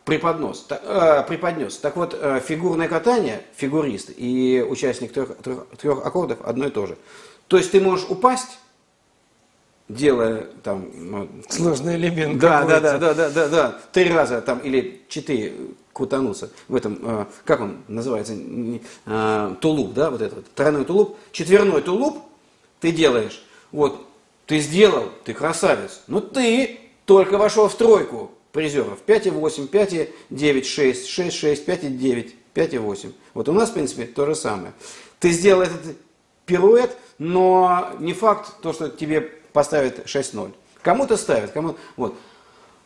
преподнос, 0.04 0.66
э, 0.68 1.24
преподнес. 1.26 1.78
Так 1.78 1.96
вот, 1.96 2.14
э, 2.18 2.40
фигурное 2.46 2.88
катание, 2.88 3.42
фигурист 3.56 4.10
и 4.14 4.64
участник 4.68 5.12
трех, 5.12 5.36
трех, 5.38 5.66
трех 5.78 6.04
аккордов 6.04 6.42
одно 6.42 6.66
и 6.66 6.70
то 6.70 6.86
же. 6.86 6.98
То 7.48 7.56
есть 7.56 7.72
ты 7.72 7.80
можешь 7.80 8.06
упасть, 8.08 8.58
делая 9.94 10.46
там... 10.62 10.90
Ну, 10.94 11.28
Сложный 11.48 11.96
элемент. 11.96 12.38
Да, 12.38 12.64
да, 12.64 12.80
да, 12.80 12.98
да, 12.98 13.14
да, 13.14 13.30
да, 13.30 13.48
да. 13.48 13.78
Три 13.92 14.10
раза 14.10 14.40
там 14.40 14.58
или 14.58 15.02
четыре 15.08 15.52
крутануться 15.92 16.50
в 16.68 16.76
этом, 16.76 16.98
э, 17.02 17.26
как 17.44 17.60
он 17.60 17.78
называется, 17.88 18.34
э, 18.34 19.54
тулуп, 19.60 19.92
да, 19.92 20.10
вот 20.10 20.22
этот, 20.22 20.50
тройной 20.54 20.84
тулуп, 20.84 21.16
четверной 21.32 21.82
тулуп 21.82 22.22
ты 22.80 22.92
делаешь, 22.92 23.44
вот, 23.72 24.06
ты 24.46 24.60
сделал, 24.60 25.10
ты 25.24 25.34
красавец, 25.34 26.02
но 26.06 26.20
ты 26.20 26.78
только 27.04 27.36
вошел 27.38 27.68
в 27.68 27.74
тройку 27.74 28.30
призеров, 28.52 29.00
5,8, 29.06 29.68
5,9, 29.68 30.64
6, 30.64 31.06
6, 31.06 31.36
6, 31.36 31.68
5,9, 31.68 32.34
5,8. 32.54 33.12
Вот 33.34 33.48
у 33.48 33.52
нас, 33.52 33.70
в 33.70 33.74
принципе, 33.74 34.06
то 34.06 34.26
же 34.26 34.34
самое. 34.34 34.72
Ты 35.18 35.30
сделал 35.30 35.62
этот 35.62 35.96
пируэт, 36.46 36.96
но 37.18 37.90
не 37.98 38.12
факт, 38.12 38.60
то, 38.62 38.72
что 38.72 38.88
тебе 38.88 39.39
поставит 39.52 40.06
6-0. 40.06 40.52
Кому-то 40.82 41.16
ставят, 41.16 41.52
кому 41.52 41.76
вот. 41.96 42.16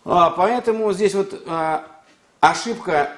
А, 0.05 0.31
поэтому 0.31 0.93
здесь 0.93 1.15
вот 1.15 1.43
а, 1.47 1.87
ошибка, 2.41 3.17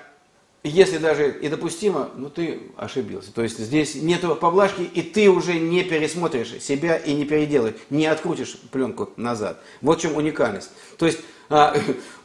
если 0.63 0.99
даже 0.99 1.31
и 1.31 1.49
допустима, 1.49 2.11
ну 2.17 2.29
ты 2.31 2.61
ошибился. 2.77 3.33
То 3.33 3.43
есть 3.43 3.59
здесь 3.59 3.95
нет 3.95 4.23
поблажки, 4.39 4.83
и 4.83 5.03
ты 5.03 5.29
уже 5.31 5.59
не 5.59 5.83
пересмотришь 5.83 6.63
себя 6.63 6.97
и 6.97 7.15
не 7.15 7.25
переделаешь, 7.25 7.77
не 7.91 8.07
открутишь 8.07 8.59
пленку 8.71 9.11
назад. 9.17 9.61
Вот 9.81 9.99
в 9.99 10.03
чем 10.03 10.17
уникальность. 10.17 10.71
То 10.99 11.07
есть, 11.07 11.21
а, 11.49 11.75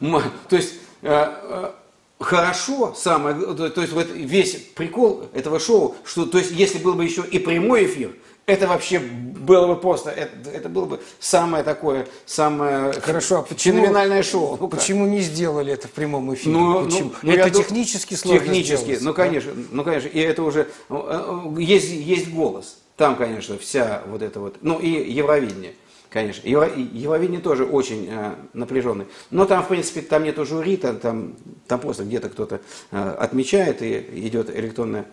то 0.48 0.56
есть 0.56 0.74
а, 1.02 1.74
а, 1.74 1.82
хорошо 2.22 2.94
самое, 2.94 3.34
то 3.34 3.80
есть 3.80 3.92
вот 3.92 4.08
весь 4.10 4.54
прикол 4.74 5.28
этого 5.32 5.58
шоу, 5.58 5.96
что 6.04 6.26
то 6.26 6.38
есть 6.38 6.52
если 6.52 6.78
был 6.78 6.94
бы 6.94 7.04
еще 7.04 7.24
и 7.24 7.38
прямой 7.38 7.86
эфир, 7.86 8.14
это 8.46 8.66
вообще 8.66 8.98
было 8.98 9.66
бы 9.66 9.76
просто, 9.76 10.10
это, 10.10 10.50
это 10.50 10.68
было 10.68 10.84
бы 10.86 11.00
самое 11.20 11.62
такое, 11.62 12.06
самое 12.26 12.92
Хорошо, 12.92 13.38
а 13.38 13.42
почему, 13.42 13.78
феноменальное 13.78 14.22
шоу. 14.22 14.56
Ну, 14.60 14.68
почему 14.68 15.06
не 15.06 15.20
сделали 15.20 15.72
это 15.72 15.88
в 15.88 15.92
прямом 15.92 16.32
эфире? 16.34 16.56
Ну, 16.56 16.84
почему? 16.84 17.12
Ну, 17.22 17.32
это 17.32 17.50
технически 17.50 18.14
сложно 18.14 18.40
Технически, 18.40 18.84
сделать, 18.84 19.02
ну, 19.02 19.14
конечно, 19.14 19.52
да? 19.52 19.62
ну, 19.70 19.84
конечно, 19.84 20.08
и 20.08 20.20
это 20.20 20.42
уже, 20.42 20.68
ну, 20.88 21.56
э, 21.56 21.62
есть, 21.62 21.90
есть 21.90 22.30
голос, 22.30 22.78
там, 22.96 23.16
конечно, 23.16 23.58
вся 23.58 24.02
вот 24.06 24.22
эта 24.22 24.40
вот, 24.40 24.56
ну, 24.60 24.78
и 24.78 24.88
Евровидение. 24.88 25.74
Конечно. 26.10 26.46
Ево, 26.46 26.68
Евровидение 26.76 27.40
тоже 27.40 27.64
очень 27.64 28.06
э, 28.10 28.34
напряженный. 28.52 29.06
Но 29.30 29.46
там, 29.46 29.62
в 29.62 29.68
принципе, 29.68 30.02
там 30.02 30.24
нету 30.24 30.44
жюри, 30.44 30.76
там, 30.76 30.98
там, 30.98 31.36
там 31.66 31.80
просто 31.80 32.04
где-то 32.04 32.28
кто-то 32.28 32.60
э, 32.90 33.16
отмечает 33.18 33.80
и 33.80 33.98
идет 34.26 34.54
электронное 34.54 35.06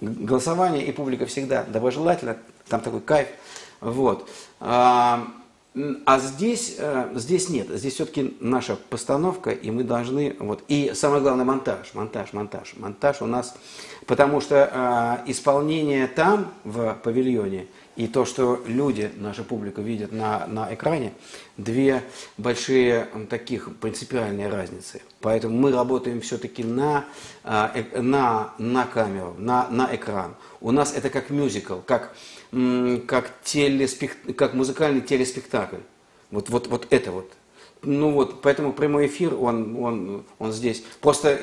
голосование, 0.00 0.84
и 0.84 0.92
публика 0.92 1.26
всегда 1.26 1.64
доброжелательна, 1.64 2.36
там 2.68 2.80
такой 2.80 3.00
кайф. 3.00 3.28
Вот. 3.80 4.28
А, 4.60 5.28
а 6.06 6.18
здесь, 6.18 6.76
э, 6.78 7.10
здесь 7.14 7.48
нет, 7.48 7.68
здесь 7.68 7.94
все-таки 7.94 8.36
наша 8.40 8.76
постановка, 8.76 9.50
и 9.50 9.70
мы 9.70 9.84
должны, 9.84 10.34
вот, 10.40 10.64
и 10.68 10.92
самое 10.94 11.22
главное 11.22 11.44
монтаж, 11.44 11.94
монтаж, 11.94 12.32
монтаж, 12.32 12.74
монтаж 12.76 13.22
у 13.22 13.26
нас, 13.26 13.54
потому 14.06 14.40
что 14.40 14.70
э, 15.26 15.30
исполнение 15.30 16.06
там, 16.08 16.48
в 16.64 16.94
павильоне, 17.02 17.66
и 17.98 18.06
то, 18.06 18.24
что 18.24 18.62
люди, 18.64 19.10
наша 19.16 19.42
публика 19.42 19.82
видят 19.82 20.12
на, 20.12 20.46
на 20.46 20.72
экране, 20.72 21.12
две 21.56 22.04
большие 22.36 23.08
таких 23.28 23.76
принципиальные 23.78 24.48
разницы. 24.48 25.02
Поэтому 25.20 25.58
мы 25.58 25.72
работаем 25.72 26.20
все-таки 26.20 26.62
на, 26.62 27.06
а, 27.42 27.72
э, 27.74 28.00
на, 28.00 28.54
на 28.58 28.86
камеру, 28.86 29.34
на, 29.36 29.68
на 29.68 29.92
экран. 29.92 30.36
У 30.60 30.70
нас 30.70 30.94
это 30.94 31.10
как 31.10 31.30
мюзикл, 31.30 31.78
как, 31.84 32.14
как, 33.08 33.32
телеспект... 33.42 34.32
как 34.36 34.54
музыкальный 34.54 35.00
телеспектакль. 35.00 35.82
Вот, 36.30 36.50
вот, 36.50 36.68
вот 36.68 36.86
это 36.90 37.10
вот. 37.10 37.32
Ну 37.82 38.12
вот, 38.12 38.42
поэтому 38.42 38.72
прямой 38.72 39.08
эфир, 39.08 39.34
он, 39.34 39.74
он, 39.76 40.24
он 40.38 40.52
здесь. 40.52 40.84
Просто 41.00 41.40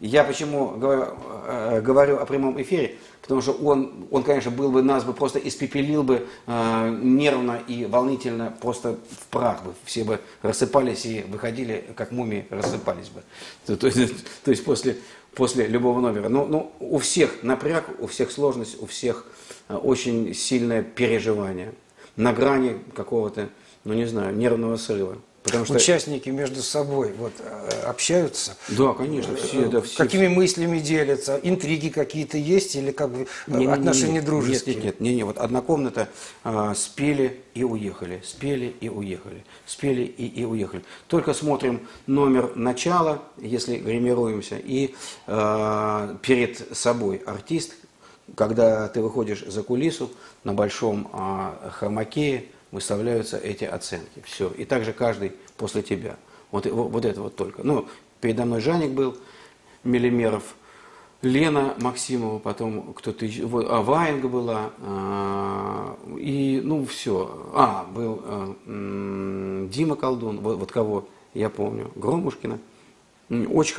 я 0.00 0.24
почему 0.24 0.70
говорю, 0.70 1.06
э, 1.46 1.80
говорю 1.80 2.18
о 2.18 2.26
прямом 2.26 2.60
эфире, 2.60 2.96
потому 3.22 3.40
что 3.40 3.52
он, 3.52 4.06
он, 4.10 4.22
конечно, 4.22 4.50
был 4.50 4.70
бы, 4.70 4.82
нас 4.82 5.04
бы 5.04 5.12
просто 5.12 5.38
испепелил 5.38 6.02
бы 6.02 6.26
э, 6.46 6.98
нервно 7.02 7.60
и 7.66 7.86
волнительно, 7.86 8.54
просто 8.60 8.98
в 9.10 9.26
прах 9.26 9.62
бы, 9.64 9.74
все 9.84 10.04
бы 10.04 10.20
рассыпались 10.42 11.06
и 11.06 11.24
выходили, 11.28 11.84
как 11.96 12.12
мумии 12.12 12.46
рассыпались 12.50 13.08
бы. 13.08 13.22
То, 13.66 13.76
то, 13.76 13.90
то 14.44 14.50
есть 14.50 14.64
после, 14.64 14.98
после 15.34 15.66
любого 15.66 16.00
номера. 16.00 16.28
Ну, 16.28 16.46
ну, 16.46 16.72
у 16.78 16.98
всех 16.98 17.42
напряг, 17.42 17.84
у 17.98 18.06
всех 18.06 18.30
сложность, 18.30 18.80
у 18.82 18.86
всех 18.86 19.26
э, 19.68 19.76
очень 19.76 20.34
сильное 20.34 20.82
переживание. 20.82 21.72
На 22.16 22.32
грани 22.32 22.78
какого-то, 22.94 23.48
ну 23.84 23.94
не 23.94 24.06
знаю, 24.06 24.34
нервного 24.36 24.76
срыва. 24.76 25.18
Потому 25.46 25.64
что... 25.64 25.74
Участники 25.74 26.28
между 26.28 26.60
собой 26.60 27.12
вот, 27.16 27.32
э, 27.38 27.82
общаются? 27.82 28.56
Да, 28.68 28.94
конечно, 28.94 29.36
все, 29.36 29.66
да, 29.66 29.80
все. 29.80 29.96
Какими 29.96 30.26
мыслями 30.26 30.80
делятся? 30.80 31.38
Интриги 31.40 31.88
какие-то 31.88 32.36
есть 32.36 32.74
или 32.74 32.90
как 32.90 33.10
бы 33.10 33.28
не, 33.46 33.66
отношения 33.66 34.14
не, 34.14 34.18
не, 34.18 34.26
дружеские? 34.26 34.74
Нет, 34.74 34.84
нет, 34.84 34.94
нет, 34.94 35.00
не, 35.00 35.14
не, 35.14 35.22
вот 35.22 35.38
одна 35.38 35.60
комната, 35.60 36.08
а, 36.42 36.74
спели 36.74 37.40
и 37.54 37.62
уехали, 37.62 38.20
спели 38.24 38.74
и 38.80 38.88
уехали, 38.88 39.44
спели 39.66 40.02
и, 40.02 40.26
и 40.26 40.44
уехали. 40.44 40.82
Только 41.06 41.32
смотрим 41.32 41.86
номер 42.08 42.50
начала, 42.56 43.22
если 43.38 43.76
гримируемся, 43.76 44.56
и 44.56 44.96
а, 45.28 46.16
перед 46.22 46.76
собой 46.76 47.18
артист, 47.24 47.74
когда 48.34 48.88
ты 48.88 49.00
выходишь 49.00 49.44
за 49.46 49.62
кулису 49.62 50.10
на 50.42 50.54
большом 50.54 51.08
а, 51.12 51.70
хромакее, 51.72 52.46
выставляются 52.70 53.36
эти 53.38 53.64
оценки. 53.64 54.22
Все. 54.24 54.48
И 54.48 54.64
также 54.64 54.92
каждый 54.92 55.32
после 55.56 55.82
тебя. 55.82 56.16
Вот, 56.50 56.66
вот 56.66 57.04
это 57.04 57.22
вот 57.22 57.36
только. 57.36 57.62
Ну, 57.62 57.86
передо 58.20 58.44
мной 58.44 58.60
Жаник 58.60 58.92
был, 58.92 59.16
Миллимеров, 59.84 60.54
Лена 61.22 61.74
Максимова, 61.80 62.38
потом 62.38 62.92
кто-то 62.94 63.24
еще, 63.24 63.46
вот, 63.46 63.66
а, 63.68 63.82
Ваенга 63.82 64.28
была, 64.28 64.70
а, 64.80 65.96
и, 66.18 66.60
ну, 66.62 66.84
все. 66.86 67.50
А, 67.54 67.84
был 67.84 68.20
а, 68.24 69.66
Дима 69.70 69.96
Колдун, 69.96 70.40
вот, 70.40 70.58
вот 70.58 70.72
кого 70.72 71.08
я 71.34 71.50
помню, 71.50 71.90
Громушкина. 71.94 72.58
Очень, 73.28 73.74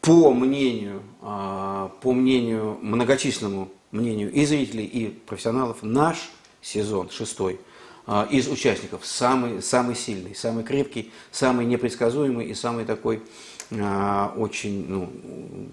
по 0.00 0.32
мнению, 0.32 1.02
а, 1.22 1.92
по 2.02 2.12
мнению, 2.12 2.78
многочисленному 2.80 3.68
мнению 3.90 4.32
и 4.32 4.44
зрителей, 4.44 4.84
и 4.84 5.08
профессионалов, 5.08 5.78
наш 5.82 6.30
сезон, 6.66 7.10
шестой, 7.10 7.60
а, 8.06 8.26
из 8.28 8.48
участников 8.48 9.06
самый, 9.06 9.62
самый 9.62 9.94
сильный, 9.94 10.34
самый 10.34 10.64
крепкий, 10.64 11.12
самый 11.30 11.64
непредсказуемый 11.64 12.46
и 12.46 12.54
самый 12.54 12.84
такой 12.84 13.22
а, 13.70 14.34
очень, 14.36 14.86
ну, 14.88 15.12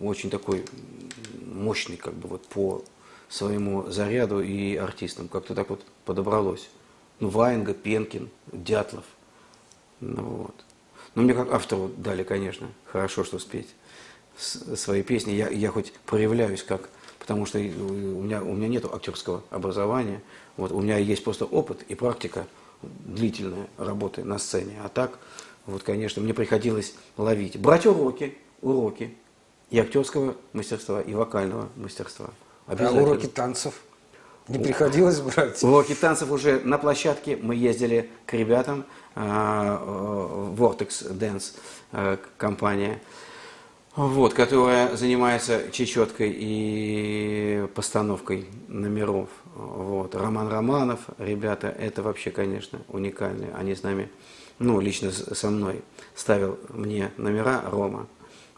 очень 0.02 0.30
такой 0.30 0.66
мощный 1.46 1.98
как 1.98 2.14
бы 2.14 2.28
вот 2.28 2.46
по 2.46 2.84
своему 3.28 3.90
заряду 3.90 4.42
и 4.42 4.76
артистам. 4.76 5.28
Как-то 5.28 5.56
так 5.56 5.70
вот 5.72 5.84
подобралось. 6.06 6.70
Ну, 7.20 7.30
Ваенга, 7.30 7.74
Пенкин, 7.74 8.30
Дятлов. 8.52 9.06
Ну, 10.00 10.22
вот. 10.24 10.56
Но 11.16 11.24
мне 11.24 11.34
как 11.34 11.52
автору 11.52 11.90
дали, 11.98 12.24
конечно, 12.24 12.68
хорошо, 12.86 13.24
что 13.24 13.40
спеть 13.40 13.70
свои 14.38 15.02
песни. 15.02 15.32
Я, 15.32 15.50
я 15.50 15.70
хоть 15.70 15.94
проявляюсь 16.06 16.64
как 16.64 16.90
потому 17.24 17.46
что 17.46 17.58
у 17.58 17.62
меня, 17.62 18.44
у 18.44 18.54
меня 18.54 18.68
нет 18.68 18.84
актерского 18.84 19.44
образования. 19.50 20.22
Вот, 20.58 20.72
у 20.72 20.82
меня 20.82 20.98
есть 20.98 21.24
просто 21.24 21.46
опыт 21.46 21.84
и 21.88 21.96
практика 21.96 22.46
длительная 22.82 23.68
работы 23.78 24.24
на 24.24 24.38
сцене. 24.38 24.76
А 24.84 24.90
так, 24.90 25.20
вот, 25.66 25.84
конечно, 25.84 26.22
мне 26.22 26.34
приходилось 26.34 26.94
ловить, 27.18 27.58
брать 27.58 27.86
уроки, 27.86 28.38
уроки 28.62 29.16
и 29.70 29.80
актерского 29.80 30.36
мастерства, 30.54 31.02
и 31.02 31.14
вокального 31.14 31.70
мастерства. 31.76 32.30
А 32.68 32.92
уроки 32.92 33.28
танцев? 33.28 33.74
Не 34.48 34.60
приходилось 34.60 35.22
брать? 35.22 35.64
Уроки 35.64 35.96
танцев 35.96 36.30
уже 36.30 36.60
на 36.60 36.78
площадке. 36.78 37.38
Мы 37.42 37.56
ездили 37.56 38.10
к 38.26 38.34
ребятам, 38.34 38.86
а, 39.16 40.52
Vortex 40.58 41.12
Dance 41.18 41.54
а, 41.92 42.18
компания 42.38 43.02
вот, 43.96 44.34
которая 44.34 44.96
занимается 44.96 45.72
чечеткой 45.72 46.34
и 46.36 47.68
постановкой 47.76 48.48
номеров. 48.68 49.30
Вот. 49.56 50.16
Роман 50.16 50.50
Романов, 50.50 51.00
ребята, 51.20 51.68
это 51.68 52.02
вообще, 52.02 52.32
конечно, 52.32 52.80
уникальные. 52.88 53.52
Они 53.54 53.76
с 53.76 53.84
нами, 53.84 54.10
ну, 54.58 54.80
лично 54.80 55.12
со 55.12 55.50
мной 55.50 55.82
ставил 56.16 56.58
мне 56.70 57.12
номера 57.18 57.62
Рома. 57.70 58.08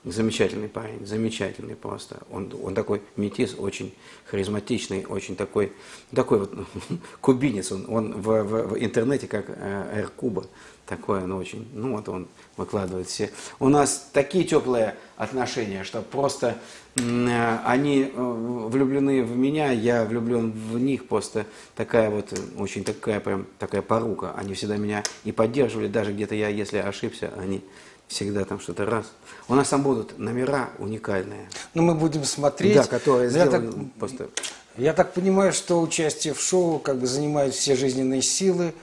Замечательный 0.06 0.68
парень, 0.68 1.04
замечательный 1.04 1.76
просто. 1.76 2.20
Он, 2.30 2.54
он 2.62 2.76
такой 2.76 3.02
метис, 3.16 3.56
очень 3.58 3.92
харизматичный, 4.26 5.04
очень 5.10 5.36
такой, 5.36 5.74
такой 6.14 6.40
вот 6.40 6.54
кубинец. 7.22 7.72
Он, 7.72 7.86
он 7.90 8.22
в, 8.22 8.44
в, 8.44 8.68
в 8.68 8.78
интернете 8.78 9.26
как 9.26 9.46
э, 9.48 9.92
Эр 9.96 10.10
Куба. 10.10 10.46
Такое, 10.86 11.26
ну, 11.26 11.38
очень, 11.38 11.68
ну, 11.74 11.96
вот 11.96 12.08
он 12.08 12.28
выкладывает 12.56 13.08
все. 13.08 13.32
У 13.60 13.68
нас 13.68 14.08
такие 14.14 14.44
теплые 14.44 14.96
отношения, 15.18 15.84
что 15.84 16.04
просто 16.04 16.60
э, 16.98 17.58
они 17.66 18.04
э, 18.04 18.10
влюблены 18.16 19.24
в 19.24 19.36
меня, 19.36 19.72
я 19.72 20.06
влюблен 20.06 20.52
в 20.52 20.78
них, 20.78 21.08
просто 21.08 21.48
такая 21.76 22.12
вот, 22.12 22.40
очень 22.60 22.84
такая 22.84 23.20
прям, 23.20 23.48
такая 23.58 23.82
порука. 23.82 24.36
Они 24.38 24.54
всегда 24.54 24.78
меня 24.78 25.02
и 25.24 25.32
поддерживали, 25.32 25.88
даже 25.88 26.14
где-то 26.14 26.36
я, 26.36 26.50
если 26.50 26.78
ошибся, 26.78 27.34
они 27.40 27.64
всегда 28.08 28.46
там 28.46 28.60
что-то 28.60 28.86
раз. 28.86 29.06
У 29.48 29.56
нас 29.56 29.70
там 29.70 29.84
будут 29.84 30.18
номера 30.18 30.70
уникальные. 30.80 31.50
Ну, 31.74 31.84
мы 31.84 31.96
будем 31.96 32.24
смотреть. 32.24 32.76
Да, 32.76 32.84
которые 32.84 33.30
сделаны 33.30 33.72
так, 33.72 33.94
просто... 34.00 34.30
Я 34.78 34.94
так 34.94 35.14
понимаю, 35.14 35.54
что 35.54 35.82
участие 35.82 36.34
в 36.34 36.42
шоу 36.42 36.80
как 36.80 36.98
бы 36.98 37.08
занимает 37.08 37.54
все 37.54 37.76
жизненные 37.76 38.22
силы, 38.22 38.74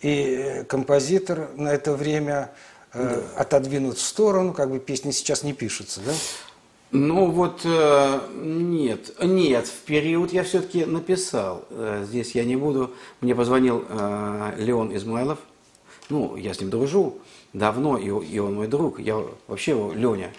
и 0.00 0.64
композитор 0.68 1.50
на 1.56 1.72
это 1.72 1.92
время 1.94 2.52
э, 2.92 3.22
да. 3.34 3.40
отодвинут 3.40 3.98
в 3.98 4.02
сторону, 4.02 4.52
как 4.52 4.70
бы 4.70 4.78
песни 4.78 5.10
сейчас 5.10 5.42
не 5.42 5.52
пишутся, 5.52 6.00
да? 6.06 6.12
Ну 6.92 7.30
вот 7.30 7.60
э, 7.64 8.20
нет, 8.42 9.12
нет, 9.22 9.66
в 9.66 9.80
период 9.82 10.32
я 10.32 10.42
все-таки 10.42 10.84
написал. 10.84 11.64
Э, 11.70 12.04
здесь 12.06 12.34
я 12.34 12.44
не 12.44 12.56
буду. 12.56 12.92
Мне 13.20 13.34
позвонил 13.34 13.84
э, 13.88 14.54
Леон 14.58 14.94
Измайлов. 14.96 15.38
Ну, 16.08 16.34
я 16.36 16.52
с 16.54 16.60
ним 16.60 16.70
дружу 16.70 17.18
давно, 17.52 17.98
и, 17.98 18.06
и 18.06 18.38
он 18.38 18.54
мой 18.54 18.66
друг. 18.66 19.00
Я 19.00 19.22
вообще 19.46 19.72
его 19.72 19.92
Леня 19.92 20.32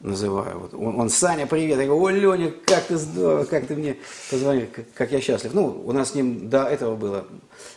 называю. 0.00 0.60
Вот 0.60 0.74
он, 0.74 1.00
он 1.00 1.08
Саня, 1.10 1.46
привет. 1.46 1.78
Я 1.78 1.86
говорю, 1.86 2.04
о, 2.04 2.36
Леня, 2.36 2.52
как 2.66 2.84
ты 2.84 2.96
здорово, 2.96 3.44
как 3.44 3.66
ты 3.66 3.76
мне 3.76 3.96
позвонил, 4.30 4.66
как, 4.72 4.84
как 4.94 5.12
я 5.12 5.20
счастлив. 5.20 5.54
Ну, 5.54 5.82
у 5.84 5.92
нас 5.92 6.12
с 6.12 6.14
ним 6.14 6.48
до 6.48 6.64
этого 6.64 6.96
было 6.96 7.26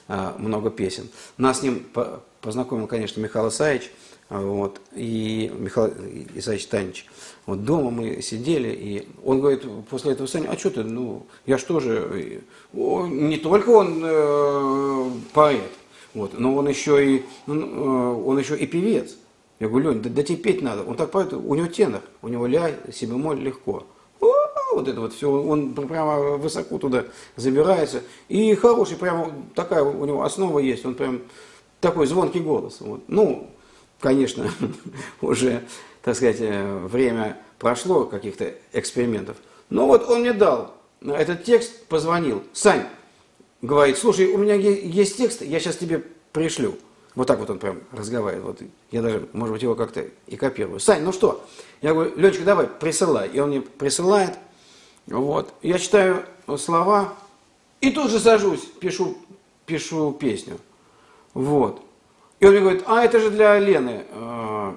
а, 0.07 0.35
много 0.37 0.69
песен. 0.69 1.09
Нас 1.37 1.59
с 1.59 1.63
ним 1.63 1.83
по, 1.93 2.21
познакомил, 2.41 2.87
конечно, 2.87 3.19
Михаил 3.19 3.49
Исаевич. 3.49 3.91
Вот, 4.29 4.79
и 4.93 5.51
Михаил 5.59 5.93
Исаевич 6.35 6.67
Танич. 6.67 7.05
Вот 7.45 7.65
дома 7.65 7.91
мы 7.91 8.21
сидели, 8.21 8.69
и 8.69 9.07
он 9.25 9.41
говорит 9.41 9.65
после 9.89 10.13
этого, 10.13 10.25
Саня, 10.25 10.49
а 10.49 10.57
что 10.57 10.69
ты, 10.69 10.83
ну, 10.83 11.25
я 11.45 11.57
же, 11.57 12.41
не 12.71 13.35
только 13.37 13.69
он 13.71 14.01
э, 14.05 15.11
поэт, 15.33 15.71
вот, 16.13 16.37
но 16.37 16.55
он 16.55 16.67
еще 16.67 17.15
и, 17.15 17.25
он, 17.47 17.63
э, 17.63 18.23
он 18.25 18.39
еще 18.39 18.57
и 18.57 18.67
певец. 18.67 19.15
Я 19.59 19.69
говорю, 19.69 19.91
Лень, 19.91 20.01
да, 20.01 20.09
да 20.09 20.23
тебе 20.23 20.37
петь 20.37 20.61
надо. 20.61 20.83
Он 20.83 20.95
так 20.95 21.11
поет, 21.11 21.33
у 21.33 21.55
него 21.55 21.67
тенор, 21.67 22.01
у 22.21 22.27
него 22.27 22.47
ля, 22.47 22.71
си 22.91 23.05
бемоль 23.05 23.39
легко. 23.39 23.85
Вот 24.73 24.87
это 24.87 25.01
вот 25.01 25.13
все, 25.13 25.29
он 25.29 25.73
прямо 25.73 26.37
высоко 26.37 26.77
туда 26.77 27.05
забирается. 27.35 28.01
И 28.29 28.55
хороший, 28.55 28.95
прямо 28.95 29.31
такая 29.53 29.83
у 29.83 30.05
него 30.05 30.23
основа 30.23 30.59
есть, 30.59 30.85
он 30.85 30.95
прям 30.95 31.21
такой 31.81 32.07
звонкий 32.07 32.39
голос. 32.39 32.77
Вот. 32.79 33.03
Ну, 33.07 33.49
конечно, 33.99 34.49
уже, 35.21 35.63
так 36.01 36.15
сказать, 36.15 36.37
э, 36.39 36.87
время 36.87 37.37
прошло 37.59 38.05
каких-то 38.05 38.53
экспериментов. 38.71 39.37
Но 39.69 39.87
вот 39.87 40.09
он 40.09 40.21
мне 40.21 40.33
дал 40.33 40.73
этот 41.01 41.43
текст, 41.43 41.85
позвонил. 41.87 42.41
Сань, 42.53 42.85
говорит, 43.61 43.97
слушай, 43.97 44.27
у 44.27 44.37
меня 44.37 44.55
есть 44.55 45.17
текст, 45.17 45.41
я 45.41 45.59
сейчас 45.59 45.77
тебе 45.77 46.03
пришлю. 46.31 46.75
Вот 47.15 47.27
так 47.27 47.39
вот 47.39 47.49
он 47.49 47.59
прям 47.59 47.81
разговаривает. 47.91 48.43
Вот 48.43 48.69
я 48.91 49.01
даже, 49.01 49.27
может 49.33 49.53
быть, 49.53 49.63
его 49.63 49.75
как-то 49.75 50.05
и 50.27 50.35
копирую. 50.37 50.79
Сань, 50.79 51.03
ну 51.03 51.11
что? 51.11 51.45
Я 51.81 51.93
говорю, 51.93 52.15
Ленечка, 52.15 52.43
давай, 52.45 52.67
присылай. 52.67 53.29
И 53.29 53.39
он 53.39 53.49
мне 53.49 53.61
присылает. 53.61 54.37
Вот. 55.07 55.53
Я 55.61 55.77
читаю 55.77 56.23
слова 56.57 57.13
и 57.81 57.91
тут 57.91 58.11
же 58.11 58.19
сажусь, 58.19 58.61
пишу, 58.79 59.17
пишу 59.65 60.13
песню. 60.13 60.57
Вот. 61.33 61.81
И 62.39 62.45
он 62.45 62.51
мне 62.51 62.61
говорит, 62.61 62.83
а 62.85 63.03
это 63.03 63.19
же 63.19 63.29
для 63.29 63.59
Лены 63.59 64.05
э, 64.09 64.73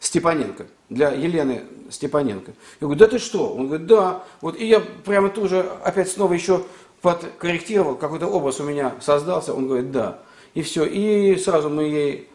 Степаненко, 0.00 0.66
для 0.88 1.10
Елены 1.10 1.62
Степаненко. 1.90 2.52
Я 2.80 2.86
говорю, 2.86 2.98
да 2.98 3.06
ты 3.06 3.18
что? 3.18 3.54
Он 3.54 3.68
говорит, 3.68 3.86
да. 3.86 4.24
Вот 4.40 4.56
и 4.56 4.66
я 4.66 4.80
прямо 4.80 5.28
тут 5.28 5.50
же 5.50 5.60
опять 5.82 6.10
снова 6.10 6.32
еще 6.32 6.62
подкорректировал, 7.04 7.96
какой-то 7.96 8.26
образ 8.26 8.60
у 8.60 8.64
меня 8.64 8.94
создался. 8.98 9.52
Он 9.52 9.68
говорит, 9.68 9.92
да. 9.92 10.20
И 10.54 10.62
все. 10.62 10.86
И 10.86 11.36
сразу 11.36 11.68
мы 11.68 11.82
ей 11.82 12.28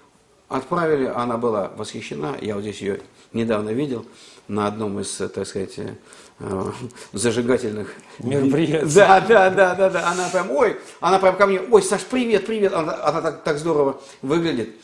отправили, 0.47 1.05
она 1.07 1.37
была 1.37 1.71
восхищена. 1.75 2.35
Я 2.39 2.53
вот 2.53 2.61
здесь 2.61 2.79
ее 2.79 3.01
недавно 3.33 3.71
видел 3.71 4.05
на 4.47 4.67
одном 4.67 4.99
из, 4.99 5.09
так 5.09 5.47
сказать, 5.47 5.79
э, 5.79 6.63
зажигательных 7.13 7.91
мероприятий. 8.19 8.93
Да, 8.93 9.19
да, 9.21 9.49
да, 9.49 9.73
да, 9.73 9.89
да. 9.89 10.11
Она 10.11 10.29
прям, 10.29 10.51
ой, 10.51 10.77
она 10.99 11.17
прям 11.17 11.35
ко 11.35 11.47
мне, 11.47 11.61
ой, 11.61 11.81
Саш, 11.81 12.01
привет, 12.03 12.45
привет. 12.45 12.71
Она, 12.73 13.03
она 13.03 13.21
так, 13.21 13.43
так 13.43 13.57
здорово 13.57 13.99
выглядит, 14.21 14.75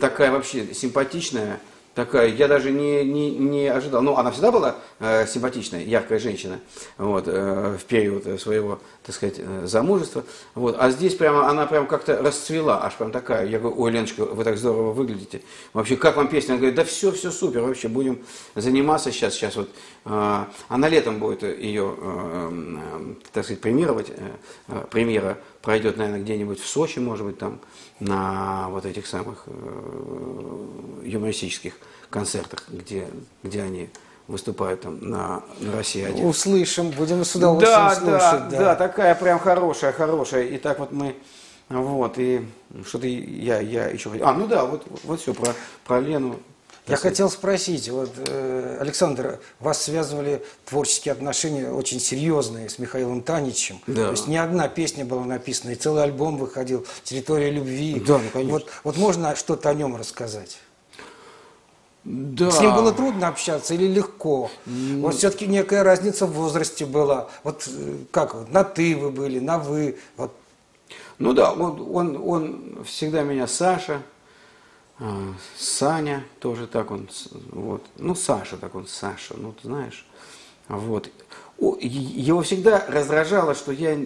такая 0.00 0.30
вообще 0.30 0.72
симпатичная. 0.74 1.58
Такая, 1.94 2.28
я 2.28 2.48
даже 2.48 2.70
не, 2.70 3.04
не, 3.04 3.30
не 3.30 3.68
ожидал. 3.68 4.02
Ну, 4.02 4.16
она 4.16 4.30
всегда 4.30 4.50
была 4.50 4.76
э, 5.00 5.26
симпатичная, 5.26 5.82
яркая 5.82 6.18
женщина, 6.18 6.60
вот, 6.98 7.24
э, 7.26 7.76
в 7.80 7.84
период 7.84 8.40
своего, 8.40 8.80
так 9.04 9.14
сказать, 9.14 9.36
э, 9.38 9.66
замужества. 9.66 10.24
Вот. 10.54 10.76
А 10.78 10.90
здесь 10.90 11.14
прямо, 11.14 11.48
она 11.48 11.66
прям 11.66 11.86
как-то 11.86 12.20
расцвела, 12.20 12.84
аж 12.84 12.94
прям 12.94 13.12
такая. 13.12 13.46
Я 13.46 13.58
говорю, 13.58 13.80
ой, 13.80 13.92
Леночка, 13.92 14.24
вы 14.24 14.44
так 14.44 14.58
здорово 14.58 14.92
выглядите. 14.92 15.42
Вообще, 15.72 15.96
как 15.96 16.16
вам 16.16 16.28
песня? 16.28 16.52
Она 16.52 16.58
говорит, 16.58 16.76
да 16.76 16.84
все, 16.84 17.12
все 17.12 17.30
супер, 17.30 17.62
вообще 17.62 17.88
будем 17.88 18.24
заниматься 18.54 19.12
сейчас. 19.12 19.34
Сейчас 19.34 19.56
вот, 19.56 19.70
э, 20.04 20.44
она 20.68 20.88
летом 20.88 21.18
будет 21.18 21.42
ее, 21.42 21.94
э, 21.96 22.50
э, 22.52 23.14
так 23.32 23.44
сказать, 23.44 23.60
премировать. 23.60 24.10
Э, 24.10 24.30
э 24.68 24.84
премьера 24.90 25.38
пройдет, 25.64 25.96
наверное, 25.96 26.20
где-нибудь 26.20 26.60
в 26.60 26.68
Сочи, 26.68 26.98
может 26.98 27.26
быть, 27.26 27.38
там, 27.38 27.58
на 27.98 28.68
вот 28.68 28.84
этих 28.84 29.06
самых 29.06 29.44
э, 29.46 31.00
юмористических 31.04 31.74
концертах, 32.10 32.64
где, 32.68 33.08
где 33.42 33.62
они 33.62 33.88
выступают 34.28 34.82
там 34.82 34.98
на, 35.00 35.42
на 35.60 35.72
России 35.76 36.04
один. 36.04 36.26
Услышим, 36.26 36.90
будем 36.90 37.24
с 37.24 37.34
удовольствием 37.34 37.86
да, 37.86 37.94
слушать. 37.94 38.48
Да, 38.50 38.50
да, 38.50 38.58
да, 38.58 38.74
такая 38.76 39.14
прям 39.14 39.38
хорошая, 39.38 39.92
хорошая. 39.92 40.44
И 40.44 40.58
так 40.58 40.78
вот 40.78 40.92
мы, 40.92 41.16
вот, 41.70 42.18
и 42.18 42.46
что-то 42.86 43.06
я, 43.06 43.60
я 43.60 43.88
еще 43.88 44.10
хотел. 44.10 44.26
А, 44.28 44.34
ну 44.34 44.46
да, 44.46 44.66
вот, 44.66 44.84
вот 45.04 45.20
все 45.20 45.32
про, 45.32 45.54
про 45.84 46.00
Лену. 46.00 46.36
Я 46.86 46.96
хотел 46.96 47.30
спросить, 47.30 47.88
вот, 47.88 48.10
э, 48.28 48.76
Александр, 48.78 49.40
вас 49.58 49.82
связывали 49.82 50.44
творческие 50.66 51.12
отношения 51.12 51.70
очень 51.70 51.98
серьезные 51.98 52.68
с 52.68 52.78
Михаилом 52.78 53.22
Таничем. 53.22 53.80
Да. 53.86 54.06
То 54.06 54.10
есть 54.10 54.26
не 54.26 54.36
одна 54.36 54.68
песня 54.68 55.06
была 55.06 55.24
написана, 55.24 55.70
и 55.70 55.76
целый 55.76 56.02
альбом 56.02 56.36
выходил 56.36 56.86
«Территория 57.02 57.50
любви». 57.50 58.02
Да, 58.06 58.18
ну, 58.18 58.24
конечно. 58.30 58.52
Вот, 58.52 58.70
вот 58.84 58.96
можно 58.98 59.34
что-то 59.34 59.70
о 59.70 59.74
нем 59.74 59.96
рассказать? 59.96 60.58
Да. 62.04 62.50
С 62.50 62.60
ним 62.60 62.74
было 62.74 62.92
трудно 62.92 63.28
общаться 63.28 63.72
или 63.72 63.86
легко? 63.86 64.50
Mm. 64.66 65.00
Вот 65.00 65.14
все-таки 65.14 65.46
некая 65.46 65.84
разница 65.84 66.26
в 66.26 66.32
возрасте 66.32 66.84
была. 66.84 67.30
Вот 67.44 67.66
э, 67.66 67.96
как, 68.10 68.36
на 68.50 68.62
«ты» 68.62 68.94
вы 68.94 69.10
были, 69.10 69.38
на 69.38 69.58
«вы». 69.58 69.96
Вот. 70.18 70.34
Ну 71.18 71.32
да, 71.32 71.52
он, 71.52 71.88
он, 71.94 72.22
он 72.22 72.84
всегда 72.84 73.22
меня 73.22 73.46
Саша, 73.46 74.02
Саня 75.56 76.24
тоже 76.38 76.66
так 76.66 76.90
он, 76.90 77.08
вот, 77.50 77.84
ну 77.98 78.14
Саша 78.14 78.56
так 78.56 78.74
он, 78.74 78.86
Саша, 78.86 79.34
ну 79.36 79.52
ты 79.52 79.68
знаешь, 79.68 80.06
вот. 80.68 81.10
Его 81.58 82.42
всегда 82.42 82.84
раздражало, 82.88 83.54
что 83.54 83.72
я, 83.72 83.96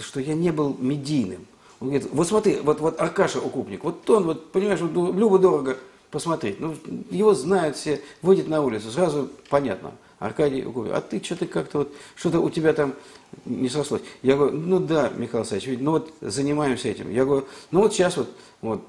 что 0.00 0.20
я 0.20 0.34
не 0.34 0.50
был 0.50 0.76
медийным. 0.78 1.46
Он 1.80 1.88
говорит, 1.88 2.08
вот 2.12 2.28
смотри, 2.28 2.60
вот, 2.60 2.80
вот 2.80 3.00
Аркаша 3.00 3.40
Укупник, 3.40 3.84
вот 3.84 4.08
он, 4.10 4.24
вот, 4.24 4.52
понимаешь, 4.52 4.80
вот, 4.80 5.14
любо-дорого 5.14 5.78
посмотреть. 6.10 6.60
Ну, 6.60 6.76
его 7.10 7.34
знают 7.34 7.76
все, 7.76 8.02
выйдет 8.22 8.48
на 8.48 8.62
улицу, 8.62 8.90
сразу 8.90 9.30
понятно. 9.48 9.92
Аркадий 10.18 10.64
Укупник, 10.64 10.94
а 10.94 11.00
ты 11.00 11.22
что-то 11.22 11.46
как-то 11.46 11.78
вот, 11.78 11.94
что-то 12.16 12.40
у 12.40 12.50
тебя 12.50 12.72
там 12.72 12.94
не 13.44 13.68
сослось. 13.68 14.02
Я 14.22 14.36
говорю, 14.36 14.56
ну 14.56 14.80
да, 14.80 15.10
Михаил 15.10 15.42
Александрович, 15.42 15.78
ну 15.80 15.92
вот 15.92 16.12
занимаемся 16.20 16.88
этим. 16.88 17.10
Я 17.10 17.24
говорю, 17.24 17.46
ну 17.70 17.82
вот 17.82 17.92
сейчас 17.92 18.16
вот, 18.16 18.28
вот, 18.60 18.82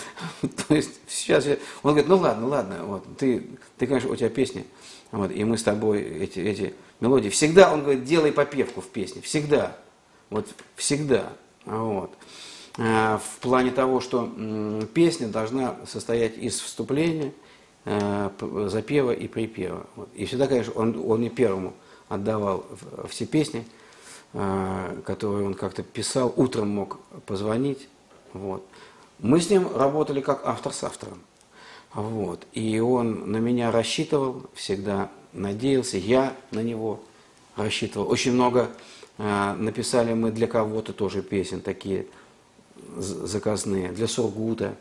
то 0.68 0.74
есть 0.74 0.92
сейчас 1.06 1.44
я, 1.46 1.58
он 1.82 1.92
говорит, 1.92 2.08
ну 2.08 2.16
ладно, 2.16 2.46
ладно, 2.46 2.84
вот, 2.84 3.04
ты, 3.18 3.46
ты, 3.76 3.86
конечно, 3.86 4.10
у 4.10 4.16
тебя 4.16 4.30
песни, 4.30 4.64
вот, 5.12 5.30
и 5.30 5.44
мы 5.44 5.58
с 5.58 5.62
тобой 5.62 6.00
эти, 6.00 6.38
эти 6.38 6.74
мелодии, 7.00 7.28
всегда, 7.28 7.72
он 7.72 7.82
говорит, 7.82 8.04
делай 8.04 8.32
попевку 8.32 8.80
в 8.80 8.88
песне, 8.88 9.20
всегда, 9.20 9.76
вот, 10.30 10.48
всегда, 10.76 11.32
вот. 11.66 12.14
А, 12.78 13.18
в 13.18 13.38
плане 13.40 13.70
того, 13.70 14.00
что 14.00 14.32
песня 14.94 15.28
должна 15.28 15.76
состоять 15.86 16.38
из 16.38 16.58
вступления, 16.58 17.32
запева 17.84 19.12
и 19.12 19.26
припева. 19.26 19.86
И 20.14 20.26
всегда, 20.26 20.46
конечно, 20.46 20.72
он, 20.74 21.02
он 21.06 21.20
не 21.20 21.30
первому 21.30 21.72
отдавал 22.08 22.66
все 23.08 23.24
песни, 23.24 23.64
э, 24.34 25.00
которые 25.04 25.46
он 25.46 25.54
как-то 25.54 25.82
писал, 25.82 26.32
утром 26.36 26.68
мог 26.68 26.98
позвонить. 27.24 27.88
Вот. 28.32 28.66
Мы 29.18 29.40
с 29.40 29.48
ним 29.48 29.68
работали 29.74 30.20
как 30.20 30.44
автор 30.44 30.72
с 30.72 30.84
автором. 30.84 31.20
Вот. 31.94 32.46
И 32.52 32.78
он 32.80 33.30
на 33.32 33.38
меня 33.38 33.70
рассчитывал, 33.70 34.42
всегда 34.54 35.10
надеялся, 35.32 35.96
я 35.96 36.34
на 36.50 36.60
него 36.60 37.00
рассчитывал. 37.56 38.10
Очень 38.10 38.32
много 38.32 38.70
э, 39.18 39.54
написали 39.54 40.12
мы 40.14 40.32
для 40.32 40.46
кого-то 40.46 40.92
тоже 40.92 41.22
песен, 41.22 41.60
такие 41.60 42.06
заказные. 42.96 43.92
Для 43.92 44.08
Сургута 44.08 44.74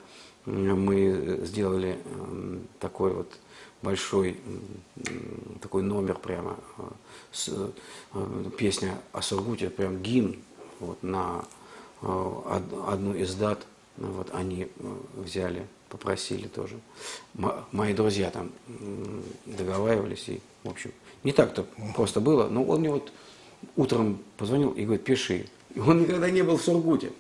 мы 0.49 1.39
сделали 1.43 1.97
эм, 2.05 2.67
такой 2.79 3.13
вот 3.13 3.39
большой 3.81 4.37
такой 5.61 5.83
номер 5.83 6.15
прямо, 6.15 6.57
э, 6.77 6.81
с, 7.31 7.49
э, 7.49 8.49
песня 8.57 8.97
о 9.11 9.21
Сургуте, 9.21 9.69
прям 9.69 10.01
гимн 10.01 10.35
вот, 10.79 11.01
на 11.03 11.45
э, 12.01 12.41
одну 12.87 13.13
из 13.13 13.35
дат. 13.35 13.65
Вот 13.97 14.29
они 14.33 14.69
взяли, 15.15 15.67
попросили 15.89 16.47
тоже. 16.47 16.79
Мои 17.73 17.93
друзья 17.93 18.31
там 18.31 18.49
договаривались, 19.45 20.29
и, 20.29 20.39
в 20.63 20.69
общем, 20.69 20.93
не 21.25 21.33
так-то 21.33 21.65
просто 21.95 22.21
было, 22.21 22.47
но 22.47 22.63
он 22.63 22.79
мне 22.79 22.91
вот 22.91 23.11
утром 23.75 24.19
позвонил 24.37 24.71
и 24.71 24.85
говорит, 24.85 25.03
пиши. 25.03 25.47
И 25.75 25.79
он 25.79 26.03
никогда 26.03 26.29
не 26.29 26.43
был 26.43 26.55
в 26.55 26.61
Сургуте 26.61 27.11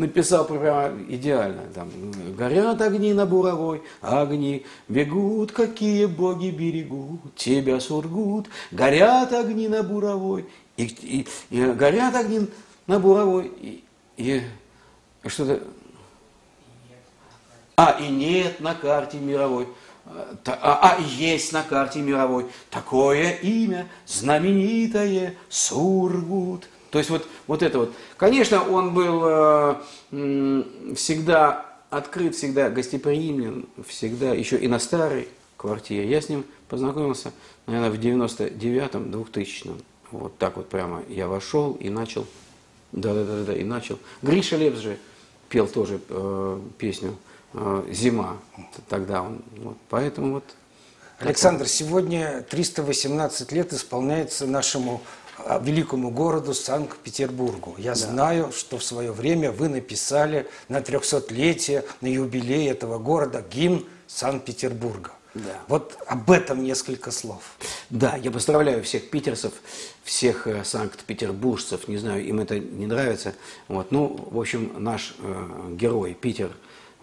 написал 0.00 0.46
прямо 0.46 0.90
идеально. 1.08 1.62
Там, 1.74 1.90
Горят 2.36 2.80
огни 2.80 3.12
на 3.12 3.26
буровой, 3.26 3.82
огни 4.00 4.64
бегут, 4.88 5.52
какие 5.52 6.06
боги 6.06 6.50
берегут, 6.50 7.34
тебя 7.36 7.78
сургут. 7.80 8.48
Горят 8.70 9.32
огни 9.32 9.68
на 9.68 9.82
буровой, 9.82 10.46
и, 10.76 10.84
и, 10.84 11.26
и 11.50 11.64
горят 11.72 12.16
огни 12.16 12.48
на 12.86 12.98
буровой, 12.98 13.52
и, 13.60 13.84
и 14.16 14.42
что-то... 15.26 15.62
А, 17.76 17.96
и 18.00 18.08
нет 18.08 18.60
на 18.60 18.74
карте 18.74 19.18
мировой. 19.18 19.68
А, 20.46 20.96
а 20.96 21.00
есть 21.00 21.52
на 21.52 21.62
карте 21.62 22.00
мировой 22.00 22.46
такое 22.70 23.32
имя, 23.32 23.88
знаменитое 24.06 25.34
Сургут. 25.48 26.68
То 26.90 26.98
есть 26.98 27.10
вот, 27.10 27.26
вот 27.46 27.62
это 27.62 27.78
вот. 27.78 27.92
Конечно, 28.16 28.68
он 28.68 28.92
был 28.94 29.22
э, 29.24 29.74
всегда 30.96 31.66
открыт, 31.90 32.34
всегда 32.34 32.70
гостеприимен, 32.70 33.66
всегда, 33.86 34.32
еще 34.32 34.56
и 34.56 34.68
на 34.68 34.78
старой 34.78 35.28
квартире. 35.56 36.08
Я 36.08 36.20
с 36.20 36.28
ним 36.28 36.44
познакомился, 36.68 37.32
наверное, 37.66 37.90
в 37.90 38.00
99-м, 38.00 39.10
2000-м. 39.10 39.78
Вот 40.10 40.38
так 40.38 40.56
вот 40.56 40.68
прямо 40.68 41.02
я 41.08 41.28
вошел 41.28 41.74
и 41.74 41.88
начал, 41.88 42.26
да-да-да, 42.92 43.54
и 43.54 43.62
начал. 43.62 43.98
Гриша 44.22 44.56
Лепс 44.56 44.78
же 44.78 44.98
пел 45.48 45.68
тоже 45.68 46.00
э, 46.08 46.60
песню 46.78 47.16
э, 47.52 47.84
«Зима», 47.90 48.38
тогда 48.88 49.22
он, 49.22 49.42
вот, 49.58 49.76
поэтому 49.88 50.34
вот. 50.34 50.44
Александр, 51.18 51.68
сегодня 51.68 52.46
318 52.48 53.52
лет 53.52 53.74
исполняется 53.74 54.46
нашему 54.46 55.02
великому 55.58 56.10
городу 56.10 56.54
Санкт-Петербургу. 56.54 57.74
Я 57.78 57.92
да. 57.92 57.96
знаю, 57.96 58.52
что 58.52 58.78
в 58.78 58.84
свое 58.84 59.12
время 59.12 59.50
вы 59.50 59.68
написали 59.68 60.46
на 60.68 60.78
300-летие, 60.78 61.84
на 62.00 62.06
юбилей 62.06 62.70
этого 62.70 62.98
города 62.98 63.42
гимн 63.42 63.84
Санкт-Петербурга. 64.06 65.12
Да. 65.34 65.60
Вот 65.68 65.96
об 66.06 66.30
этом 66.30 66.64
несколько 66.64 67.12
слов. 67.12 67.56
Да, 67.88 68.16
я 68.16 68.30
поздравляю 68.30 68.82
всех 68.82 69.10
питерцев, 69.10 69.52
всех 70.02 70.48
э, 70.48 70.64
санкт-петербуржцев, 70.64 71.86
не 71.86 71.98
знаю, 71.98 72.24
им 72.24 72.40
это 72.40 72.58
не 72.58 72.86
нравится. 72.86 73.34
Вот. 73.68 73.92
Ну, 73.92 74.28
в 74.30 74.40
общем, 74.40 74.72
наш 74.78 75.14
э, 75.20 75.74
герой 75.76 76.14
Питер, 76.14 76.50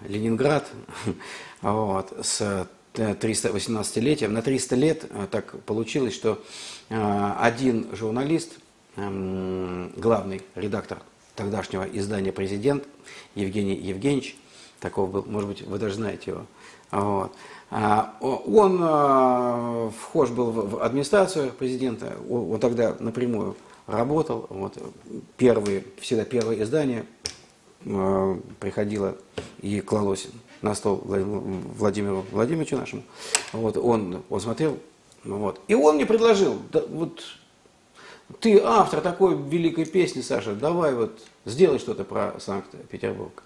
Ленинград, 0.01 0.67
вот, 1.61 2.13
с 2.21 2.67
318-летием. 2.97 4.33
На 4.33 4.41
300 4.41 4.75
лет 4.75 5.05
э, 5.09 5.27
так 5.29 5.59
получилось, 5.63 6.13
что 6.13 6.43
э, 6.89 7.31
один 7.39 7.87
журналист, 7.95 8.57
эм, 8.95 9.91
главный 9.95 10.41
редактор 10.55 10.99
тогдашнего 11.35 11.83
издания 11.83 12.31
«Президент» 12.31 12.83
Евгений 13.35 13.75
Евгеньевич, 13.75 14.37
такого 14.79 15.07
был, 15.07 15.23
может 15.27 15.49
быть, 15.49 15.61
вы 15.61 15.77
даже 15.77 15.95
знаете 15.95 16.31
его, 16.31 16.45
вот. 16.91 17.33
Он 17.69 18.79
э, 18.81 19.91
вхож 19.99 20.29
был 20.29 20.51
в 20.51 20.83
администрацию 20.83 21.51
президента, 21.51 22.15
он 22.29 22.59
тогда 22.59 22.95
напрямую 22.99 23.57
работал, 23.87 24.47
вот, 24.49 24.77
первые, 25.35 25.83
всегда 25.99 26.23
первое 26.23 26.63
издание 26.63 27.05
приходило 28.59 29.17
и 29.61 29.81
клалось 29.81 30.27
на 30.61 30.75
стол 30.75 31.01
Владимиру 31.05 32.25
Владимировичу 32.31 32.77
нашему. 32.77 33.03
Вот, 33.53 33.77
он 33.77 34.23
посмотрел, 34.29 34.77
вот. 35.23 35.61
И 35.67 35.75
он 35.75 35.95
мне 35.95 36.05
предложил, 36.05 36.57
да, 36.71 36.81
вот 36.89 37.23
ты 38.39 38.59
автор 38.59 39.01
такой 39.01 39.35
великой 39.35 39.85
песни, 39.85 40.21
Саша, 40.21 40.53
давай 40.53 40.93
вот 40.93 41.19
сделай 41.45 41.79
что-то 41.79 42.03
про 42.03 42.35
Санкт-Петербург. 42.39 43.43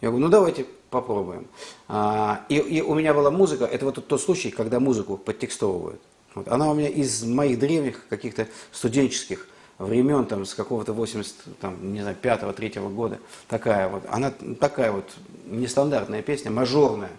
Я 0.00 0.08
говорю, 0.08 0.26
ну 0.26 0.30
давайте 0.30 0.66
попробуем. 0.90 1.46
А, 1.88 2.44
и, 2.48 2.56
и 2.56 2.80
у 2.82 2.94
меня 2.94 3.14
была 3.14 3.30
музыка, 3.30 3.64
это 3.64 3.86
вот 3.86 4.06
тот 4.06 4.20
случай, 4.20 4.50
когда 4.50 4.80
музыку 4.80 5.16
подтекстовывают. 5.16 6.00
Вот. 6.34 6.48
Она 6.48 6.70
у 6.70 6.74
меня 6.74 6.88
из 6.88 7.24
моих 7.24 7.58
древних 7.58 8.06
каких-то 8.08 8.46
студенческих 8.72 9.48
времен, 9.78 10.26
там, 10.26 10.44
с 10.44 10.54
какого-то 10.54 10.92
80, 10.92 11.58
там, 11.60 11.92
не 11.92 12.00
знаю, 12.00 12.16
5-3 12.20 12.94
года, 12.94 13.18
такая 13.48 13.88
вот, 13.88 14.04
она 14.08 14.32
такая 14.60 14.92
вот 14.92 15.04
нестандартная 15.46 16.22
песня, 16.22 16.50
мажорная, 16.50 17.12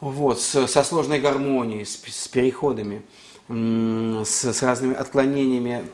вот, 0.00 0.40
с, 0.40 0.66
со 0.66 0.82
сложной 0.82 1.20
гармонией, 1.20 1.84
с, 1.84 2.02
с 2.02 2.28
переходами 2.28 3.02
с, 3.48 4.52
с 4.52 4.62
разными 4.62 4.94
отклонениями 4.94 5.84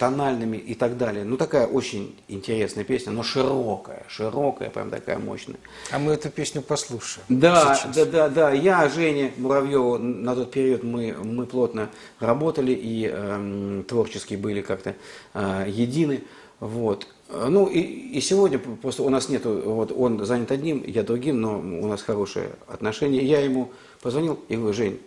тональными 0.00 0.56
и 0.56 0.74
так 0.74 0.96
далее. 0.96 1.24
Ну, 1.24 1.36
такая 1.36 1.66
очень 1.66 2.16
интересная 2.28 2.84
песня, 2.84 3.12
но 3.12 3.22
широкая, 3.22 4.02
широкая, 4.08 4.70
прям 4.70 4.90
такая 4.90 5.18
мощная. 5.18 5.58
А 5.90 5.98
мы 5.98 6.12
эту 6.12 6.30
песню 6.30 6.62
послушаем. 6.62 7.26
Да, 7.28 7.74
сейчас. 7.74 7.94
да, 7.94 8.04
да, 8.06 8.28
да. 8.28 8.50
Я, 8.50 8.88
Женя 8.88 9.30
Муравьева, 9.36 9.98
на 9.98 10.34
тот 10.34 10.50
период 10.50 10.82
мы, 10.82 11.14
мы 11.22 11.44
плотно 11.44 11.90
работали 12.18 12.72
и 12.72 13.10
э, 13.12 13.82
творчески 13.86 14.36
были 14.36 14.62
как-то 14.62 14.94
э, 15.34 15.66
едины. 15.68 16.22
Вот. 16.60 17.06
Ну 17.30 17.66
и, 17.66 17.78
и 17.78 18.20
сегодня 18.20 18.58
просто 18.58 19.02
у 19.02 19.08
нас 19.08 19.28
нет, 19.28 19.44
вот 19.44 19.92
он 19.92 20.24
занят 20.24 20.50
одним, 20.50 20.82
я 20.84 21.02
другим, 21.02 21.40
но 21.40 21.58
у 21.58 21.86
нас 21.86 22.02
хорошие 22.02 22.50
отношения. 22.66 23.22
Я 23.22 23.40
ему 23.40 23.70
позвонил 24.00 24.38
и 24.48 24.56
говорю, 24.56 24.72
Жень, 24.72 25.00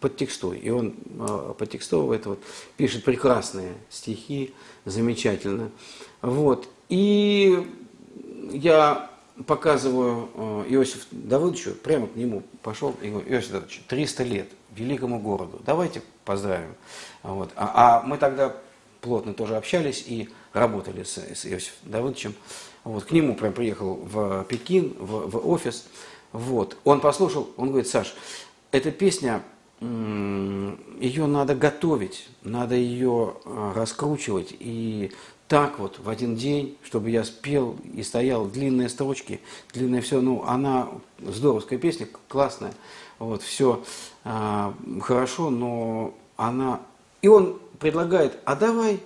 подтекстуй. 0.00 0.58
И 0.58 0.70
он 0.70 0.94
э, 1.18 1.54
подтекстовывает, 1.58 2.26
вот, 2.26 2.40
пишет 2.76 3.04
прекрасные 3.04 3.74
стихи, 3.90 4.54
замечательно. 4.84 5.70
Вот. 6.22 6.68
И 6.88 7.66
я 8.52 9.10
показываю 9.46 10.28
э, 10.34 10.64
Иосифу 10.68 11.06
Давыдовичу, 11.10 11.74
прямо 11.74 12.06
к 12.06 12.16
нему 12.16 12.42
пошел 12.62 12.94
и 13.02 13.08
говорю, 13.08 13.28
Иосиф 13.32 13.52
Давыдович, 13.52 13.82
300 13.88 14.22
лет 14.24 14.48
великому 14.74 15.18
городу, 15.20 15.60
давайте 15.64 16.02
поздравим. 16.24 16.74
Вот. 17.22 17.50
А, 17.56 18.00
а 18.00 18.02
мы 18.02 18.18
тогда 18.18 18.54
плотно 19.00 19.34
тоже 19.34 19.56
общались 19.56 20.04
и 20.06 20.28
работали 20.52 21.02
с, 21.02 21.18
с 21.18 21.46
Иосифом 21.46 21.90
Давыдовичем. 21.90 22.34
Вот. 22.84 23.04
К 23.04 23.12
нему 23.12 23.34
прям 23.34 23.52
приехал 23.52 23.94
в 23.94 24.44
Пекин, 24.44 24.94
в, 24.98 25.30
в 25.30 25.48
офис. 25.48 25.86
Вот. 26.34 26.76
Он 26.82 27.00
послушал, 27.00 27.48
он 27.56 27.68
говорит, 27.68 27.86
Саш, 27.86 28.12
эта 28.72 28.90
песня, 28.90 29.40
ее 29.80 31.26
надо 31.26 31.54
готовить, 31.54 32.28
надо 32.42 32.74
ее 32.74 33.34
а, 33.44 33.72
раскручивать. 33.72 34.48
И 34.58 35.12
так 35.46 35.78
вот 35.78 36.00
в 36.00 36.08
один 36.08 36.34
день, 36.34 36.76
чтобы 36.82 37.10
я 37.10 37.22
спел 37.22 37.76
и 37.94 38.02
стоял 38.02 38.46
длинные 38.46 38.88
строчки, 38.88 39.40
длинное 39.72 40.00
все, 40.00 40.20
ну, 40.20 40.42
она 40.44 40.88
здоровская 41.20 41.78
песня, 41.78 42.08
классная, 42.26 42.74
вот, 43.20 43.42
все 43.42 43.84
а, 44.24 44.74
хорошо, 45.02 45.50
но 45.50 46.14
она... 46.36 46.80
И 47.22 47.28
он 47.28 47.60
предлагает, 47.78 48.38
а 48.44 48.56
давай, 48.56 48.98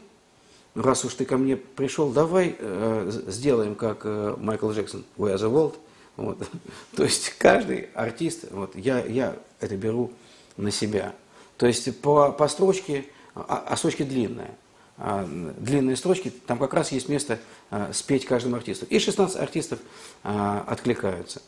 раз 0.75 1.05
уж 1.05 1.13
ты 1.13 1.27
ко 1.27 1.37
мне 1.37 1.59
пришел, 1.59 2.09
давай 2.11 2.57
э, 2.59 3.11
сделаем, 3.27 3.75
как 3.75 4.01
э, 4.05 4.35
Майкл 4.39 4.71
Джексон, 4.71 5.05
We 5.19 5.35
are 5.35 5.37
the 5.37 5.51
world. 5.51 5.75
Вот. 6.19 6.47
То 6.97 7.05
есть 7.05 7.31
каждый 7.39 7.89
артист, 7.95 8.45
вот, 8.51 8.77
я, 8.77 9.03
я 9.07 9.37
это 9.61 9.77
беру 9.77 10.13
на 10.59 10.71
себя. 10.71 11.15
То 11.57 11.67
есть 11.67 11.99
по, 12.01 12.33
по 12.33 12.49
строчке, 12.49 13.07
а, 13.35 13.65
а 13.67 13.77
строчки 13.77 14.03
длинные, 14.03 14.51
а, 14.99 15.25
длинные 15.27 15.97
строчки, 15.97 16.31
там 16.47 16.59
как 16.59 16.75
раз 16.75 16.93
есть 16.93 17.09
место 17.09 17.39
а, 17.71 17.93
спеть 17.93 18.27
каждому 18.27 18.57
артисту. 18.57 18.85
И 18.91 18.99
16 18.99 19.37
артистов 19.37 19.79
а, 20.25 20.65
откликаются. 20.67 21.41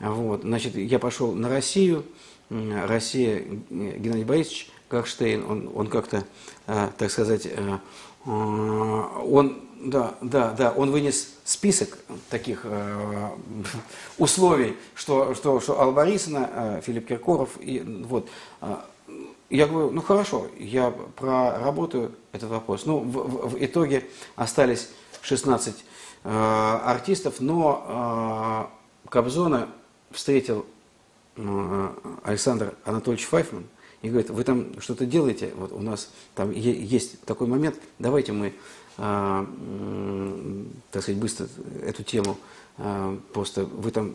Вот, 0.00 0.42
значит, 0.42 0.74
я 0.76 0.98
пошел 0.98 1.32
на 1.32 1.48
Россию, 1.48 2.04
Россия, 2.48 3.44
Геннадий 3.70 4.24
Борисович 4.24 4.70
Гахштейн, 4.90 5.44
он, 5.48 5.70
он 5.72 5.86
как-то, 5.86 6.24
а, 6.66 6.90
так 6.98 7.10
сказать, 7.12 7.46
а 7.46 7.80
он 8.24 9.70
да, 9.82 10.14
да, 10.20 10.50
да, 10.52 10.72
он 10.72 10.90
вынес 10.90 11.28
список 11.44 11.98
таких 12.28 12.62
э, 12.64 13.28
условий, 14.18 14.76
что, 14.94 15.34
что, 15.34 15.60
что 15.60 15.80
Алла 15.80 16.06
э, 16.06 16.80
Филипп 16.84 17.08
Киркоров, 17.08 17.50
и 17.60 17.80
вот. 18.06 18.28
Э, 18.60 18.76
я 19.48 19.66
говорю, 19.66 19.90
ну 19.90 20.00
хорошо, 20.00 20.46
я 20.58 20.90
проработаю 20.90 22.14
этот 22.30 22.50
вопрос. 22.50 22.86
Ну, 22.86 23.00
в, 23.00 23.10
в, 23.10 23.48
в 23.50 23.64
итоге 23.64 24.06
остались 24.36 24.90
16 25.22 25.74
э, 26.22 26.78
артистов, 26.84 27.40
но 27.40 28.70
э, 29.04 29.08
Кобзона 29.08 29.68
встретил 30.12 30.66
э, 31.36 31.88
Александр 32.22 32.74
Анатольевич 32.84 33.26
Файфман 33.26 33.66
и 34.02 34.08
говорит, 34.08 34.30
вы 34.30 34.44
там 34.44 34.80
что-то 34.80 35.06
делаете, 35.06 35.52
вот 35.56 35.72
у 35.72 35.80
нас 35.80 36.10
там 36.34 36.50
есть 36.52 37.20
такой 37.22 37.46
момент, 37.46 37.76
давайте 37.98 38.32
мы 38.32 38.54
а, 39.02 39.46
так 40.90 41.02
сказать, 41.02 41.18
быстро 41.18 41.48
эту 41.82 42.02
тему. 42.02 42.36
А, 42.76 43.18
просто 43.32 43.64
вы 43.64 43.90
там 43.90 44.14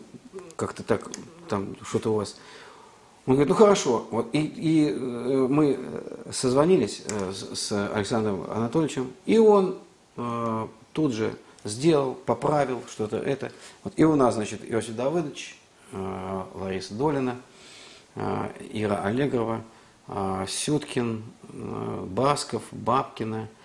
как-то 0.54 0.84
так, 0.84 1.10
там 1.48 1.76
что-то 1.82 2.12
у 2.12 2.16
вас. 2.16 2.36
Он 3.26 3.34
говорит, 3.34 3.48
ну 3.48 3.56
хорошо. 3.56 4.06
Вот, 4.12 4.28
и, 4.32 4.40
и 4.40 4.90
э, 4.90 5.46
мы 5.48 5.80
созвонились 6.30 7.02
э, 7.08 7.32
с 7.32 7.90
Александром 7.92 8.48
Анатольевичем, 8.48 9.12
и 9.24 9.38
он 9.38 9.78
э, 10.16 10.68
тут 10.92 11.12
же 11.12 11.34
сделал, 11.64 12.14
поправил 12.14 12.80
что-то 12.88 13.16
это. 13.16 13.50
Вот, 13.82 13.92
и 13.96 14.04
у 14.04 14.14
нас, 14.14 14.34
значит, 14.34 14.60
Иосиф 14.62 14.94
Давыдович, 14.94 15.58
Лариса 15.92 16.94
Долина, 16.94 17.36
Ира 18.14 19.02
Аллегрова, 19.02 19.62
Сюткин, 20.48 21.24
Басков, 21.52 22.62
Бабкина– 22.70 23.48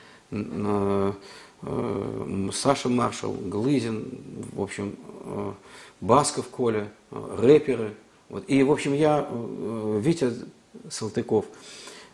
Э, 1.64 2.50
Саша 2.54 2.90
Маршал, 2.90 3.34
Глызин, 3.34 4.08
в 4.54 4.62
общем, 4.62 4.96
э, 5.26 5.52
Басков 6.00 6.48
Коля, 6.48 6.88
э, 7.12 7.36
рэперы. 7.38 7.94
Вот. 8.30 8.46
И, 8.48 8.64
в 8.64 8.72
общем, 8.72 8.94
я, 8.94 9.28
Витя 10.00 10.34
Салтыков, 10.90 11.46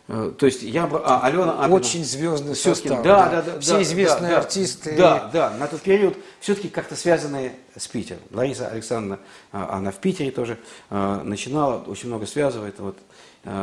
то 0.08 0.46
есть 0.46 0.62
я 0.62 0.84
а, 0.90 1.20
Алена 1.22 1.60
Апина, 1.60 1.76
Очень 1.76 2.02
звездный 2.02 2.56
состав. 2.56 3.02
Да, 3.02 3.28
да, 3.28 3.42
да. 3.42 3.60
Все 3.60 3.74
да, 3.74 3.82
известные 3.82 4.30
да, 4.30 4.38
артисты. 4.38 4.96
Да, 4.96 5.30
да, 5.32 5.50
на 5.50 5.66
тот 5.66 5.82
период 5.82 6.16
все-таки 6.40 6.70
как-то 6.70 6.96
связанные 6.96 7.52
с 7.76 7.86
Питером. 7.86 8.22
Лариса 8.32 8.68
Александровна, 8.68 9.18
она 9.52 9.90
в 9.90 9.98
Питере 9.98 10.30
тоже 10.30 10.58
начинала, 10.90 11.84
очень 11.86 12.08
много 12.08 12.24
связывает. 12.24 12.80
Вот. 12.80 12.96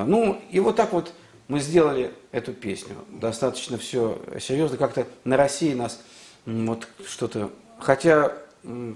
Ну, 0.08 0.42
и 0.50 0.60
вот 0.60 0.76
так 0.76 0.94
вот 0.94 1.14
мы 1.48 1.60
сделали 1.60 2.12
эту 2.32 2.54
песню. 2.54 2.96
Достаточно 3.10 3.78
все 3.78 4.20
серьезно. 4.40 4.78
Как-то 4.78 5.06
на 5.24 5.38
России 5.38 5.74
нас 5.74 6.02
вот 6.46 6.88
что-то... 7.08 7.52
Хотя 7.80 8.34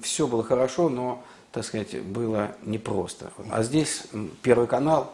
все 0.02 0.28
было 0.28 0.44
хорошо, 0.44 0.90
но, 0.90 1.24
так 1.52 1.64
сказать, 1.64 2.02
было 2.02 2.56
непросто. 2.64 3.32
А 3.52 3.62
здесь 3.62 4.04
Первый 4.42 4.68
канал, 4.68 5.14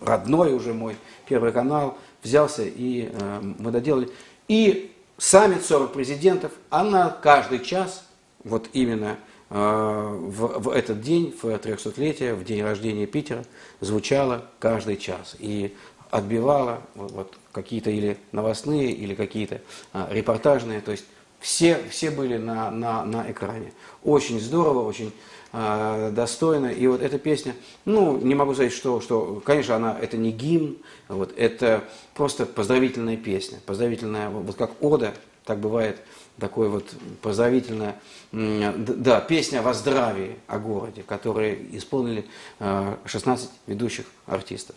родной 0.00 0.52
уже 0.52 0.74
мой 0.74 0.96
Первый 1.26 1.52
канал, 1.52 1.96
взялся 2.22 2.62
и 2.64 3.10
э, 3.12 3.40
мы 3.58 3.70
доделали. 3.70 4.10
И 4.48 4.92
саммит 5.16 5.64
40 5.64 5.92
президентов, 5.92 6.52
она 6.68 7.08
каждый 7.08 7.60
час, 7.60 8.04
вот 8.44 8.68
именно 8.72 9.16
в, 9.50 10.60
в 10.60 10.68
этот 10.70 11.02
день, 11.02 11.34
в 11.36 11.44
300-летие, 11.44 12.34
в 12.34 12.44
день 12.44 12.62
рождения 12.62 13.06
Питера, 13.06 13.44
звучала 13.80 14.46
каждый 14.60 14.96
час. 14.96 15.36
И 15.40 15.74
отбивала 16.10 16.82
вот, 16.94 17.12
вот 17.12 17.38
какие-то 17.52 17.90
или 17.90 18.18
новостные, 18.32 18.92
или 18.92 19.14
какие-то 19.14 19.60
а, 19.92 20.08
репортажные, 20.10 20.80
то 20.80 20.92
есть 20.92 21.04
все, 21.38 21.80
все 21.88 22.10
были 22.10 22.36
на, 22.36 22.70
на, 22.70 23.04
на 23.04 23.30
экране. 23.30 23.72
Очень 24.04 24.40
здорово, 24.40 24.86
очень 24.86 25.12
а, 25.52 26.10
достойно. 26.10 26.66
И 26.66 26.86
вот 26.86 27.00
эта 27.00 27.18
песня, 27.18 27.54
ну, 27.84 28.18
не 28.18 28.34
могу 28.34 28.54
сказать, 28.54 28.72
что, 28.72 29.00
что 29.00 29.42
конечно, 29.44 29.76
она, 29.76 29.96
это 30.00 30.16
не 30.16 30.32
гимн, 30.32 30.76
вот, 31.08 31.32
это 31.36 31.84
просто 32.14 32.44
поздравительная 32.44 33.16
песня, 33.16 33.58
поздравительная, 33.64 34.28
вот 34.28 34.56
как 34.56 34.72
ода, 34.82 35.14
так 35.44 35.58
бывает 35.58 36.00
такой 36.40 36.68
вот 36.68 36.92
поздравительная, 37.22 38.00
да, 38.32 39.20
песня 39.20 39.60
о 39.66 39.74
здравии, 39.74 40.38
о 40.46 40.58
городе, 40.58 41.02
которые 41.02 41.76
исполнили 41.76 42.26
16 42.58 43.46
э, 43.46 43.48
ведущих 43.66 44.06
артистов. 44.26 44.74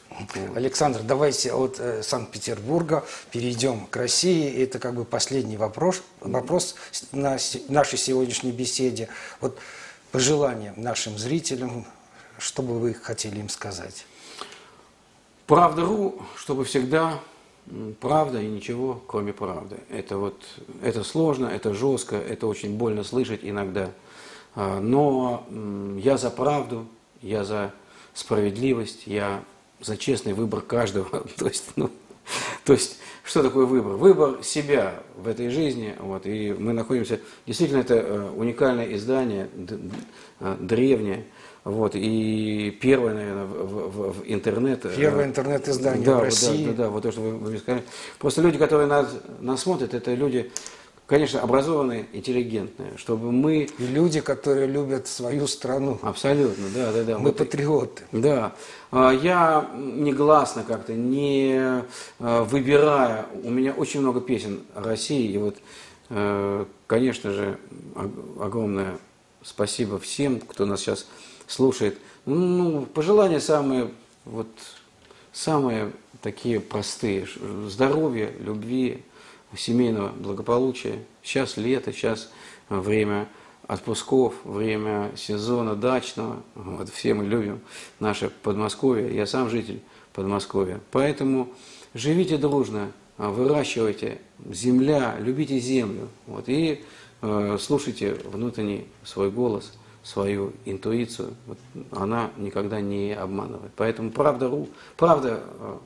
Александр, 0.55 1.01
давайте 1.03 1.53
от 1.53 1.79
э, 1.79 2.03
Санкт-Петербурга 2.03 3.03
перейдем 3.31 3.87
к 3.87 3.95
России. 3.95 4.61
Это 4.61 4.79
как 4.79 4.93
бы 4.93 5.05
последний 5.05 5.57
вопрос, 5.57 6.03
вопрос 6.19 6.75
на 7.11 7.37
нашей 7.69 7.97
сегодняшней 7.97 8.51
беседе. 8.51 9.09
Вот 9.41 9.57
пожелания 10.11 10.73
нашим 10.75 11.17
зрителям, 11.17 11.85
что 12.37 12.61
бы 12.61 12.79
вы 12.79 12.93
хотели 12.93 13.39
им 13.39 13.49
сказать? 13.49 14.05
Правда.ру, 15.47 16.21
чтобы 16.35 16.65
всегда 16.65 17.19
правда 17.99 18.41
и 18.41 18.47
ничего, 18.47 19.01
кроме 19.07 19.33
правды. 19.33 19.77
Это 19.89 20.17
вот, 20.17 20.41
это 20.81 21.03
сложно, 21.03 21.47
это 21.47 21.73
жестко, 21.73 22.15
это 22.15 22.47
очень 22.47 22.77
больно 22.77 23.03
слышать 23.03 23.41
иногда. 23.43 23.91
А, 24.55 24.79
Но 24.79 25.45
я 25.97 26.17
за 26.17 26.29
правду, 26.29 26.85
я 27.21 27.43
за 27.43 27.73
справедливость, 28.13 29.07
я 29.07 29.43
за 29.79 29.97
честный 29.97 30.33
выбор 30.33 30.61
каждого. 30.61 31.21
То 31.37 31.47
есть, 31.47 31.71
ну, 31.75 31.89
то 32.63 32.73
есть, 32.73 32.97
что 33.23 33.43
такое 33.43 33.65
выбор? 33.65 33.93
Выбор 33.93 34.43
себя 34.43 35.03
в 35.17 35.27
этой 35.27 35.49
жизни. 35.49 35.95
Вот, 35.99 36.25
и 36.25 36.53
мы 36.53 36.73
находимся... 36.73 37.19
Действительно, 37.45 37.79
это 37.79 37.95
э, 37.95 38.29
уникальное 38.35 38.93
издание, 38.95 39.49
э, 40.39 40.55
древнее. 40.59 41.25
Вот, 41.63 41.93
и 41.95 42.77
первое, 42.81 43.13
наверное, 43.13 43.45
в, 43.45 43.89
в- 43.89 44.19
в 44.19 44.23
интернет. 44.25 44.85
э, 44.85 44.93
Первое 44.97 45.25
интернет-издание 45.25 46.05
да, 46.05 46.17
в 46.17 46.23
России. 46.23 46.65
Да, 46.65 46.71
да, 46.71 46.83
да, 46.83 46.89
вот 46.89 47.03
то, 47.03 47.11
что 47.13 47.21
вы, 47.21 47.37
вы 47.37 47.57
сказали. 47.57 47.83
Просто 48.19 48.41
люди, 48.41 48.57
которые 48.57 48.87
нас, 48.87 49.07
нас 49.39 49.61
смотрят, 49.61 49.93
это 49.93 50.13
люди, 50.13 50.51
конечно, 51.07 51.39
образованные, 51.41 52.05
интеллигентные, 52.11 52.97
чтобы 52.97 53.31
мы... 53.31 53.69
И 53.77 53.85
люди, 53.87 54.19
которые 54.19 54.67
любят 54.67 55.07
свою 55.07 55.47
страну. 55.47 55.99
Абсолютно, 56.01 56.65
да, 56.75 56.91
да, 56.91 57.03
да. 57.03 57.17
Мы 57.17 57.27
вот 57.29 57.37
патриоты. 57.37 58.03
да. 58.11 58.53
А, 58.91 59.11
Я 59.11 59.69
негласно 59.73 60.63
как-то, 60.67 60.91
не 60.93 61.81
а, 62.19 62.43
выбирая, 62.43 63.25
у 63.41 63.49
меня 63.49 63.71
очень 63.71 64.01
много 64.01 64.19
песен 64.19 64.63
о 64.75 64.83
России, 64.83 65.31
и 65.31 65.37
вот, 65.37 65.55
э, 66.09 66.65
конечно 66.87 67.31
же, 67.31 67.57
ог- 67.95 68.41
огромное 68.41 68.97
спасибо 69.41 69.97
всем, 69.97 70.41
кто 70.41 70.65
нас 70.65 70.81
сейчас 70.81 71.07
слушает. 71.47 71.97
Ну, 72.25 72.85
пожелания 72.85 73.39
самые, 73.39 73.91
вот, 74.25 74.47
самые 75.31 75.91
такие 76.21 76.59
простые. 76.59 77.27
Здоровья, 77.67 78.31
любви, 78.39 79.03
семейного 79.57 80.09
благополучия. 80.09 80.99
Сейчас 81.21 81.57
лето, 81.57 81.91
сейчас 81.91 82.31
время 82.69 83.27
отпусков, 83.67 84.33
время 84.43 85.11
сезона 85.15 85.75
дачного. 85.75 86.43
Вот 86.55 86.89
все 86.89 87.13
мы 87.13 87.25
любим 87.25 87.61
наше 87.99 88.29
Подмосковье. 88.29 89.15
Я 89.15 89.25
сам 89.25 89.49
житель 89.49 89.81
Подмосковья. 90.13 90.79
Поэтому 90.91 91.53
живите 91.93 92.37
дружно, 92.37 92.91
выращивайте 93.17 94.19
земля, 94.49 95.15
любите 95.19 95.59
землю. 95.59 96.09
Вот, 96.27 96.45
и 96.47 96.83
э, 97.21 97.57
слушайте 97.59 98.15
внутренний 98.25 98.87
свой 99.03 99.31
голос, 99.31 99.73
свою 100.03 100.53
интуицию. 100.65 101.33
Вот, 101.47 101.57
она 101.91 102.31
никогда 102.37 102.81
не 102.81 103.13
обманывает. 103.13 103.71
Поэтому 103.75 104.11
правда, 104.11 104.51
правда 104.97 105.41
э, 105.59 105.77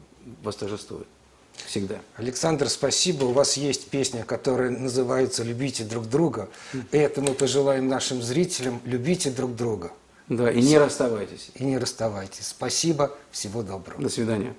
восторжествует. 0.43 1.07
Всегда. 1.65 1.99
Александр, 2.15 2.70
спасибо. 2.70 3.26
У 3.26 3.32
вас 3.32 3.57
есть 3.57 3.89
песня, 3.89 4.24
которая 4.24 4.70
называется 4.70 5.43
«Любите 5.43 5.84
друг 5.84 6.07
друга». 6.07 6.49
И 6.91 6.97
это 6.97 7.22
мы 7.22 7.34
пожелаем 7.34 7.88
нашим 7.88 8.22
зрителям. 8.22 8.80
Любите 8.86 9.32
друг 9.32 9.55
друга. 9.55 9.91
Да, 10.30 10.51
и 10.51 10.61
не 10.61 10.78
расставайтесь. 10.78 11.51
И 11.55 11.63
не 11.63 11.78
расставайтесь. 11.78 12.47
Спасибо. 12.47 13.11
Всего 13.32 13.63
доброго. 13.63 14.01
До 14.01 14.09
свидания. 14.09 14.53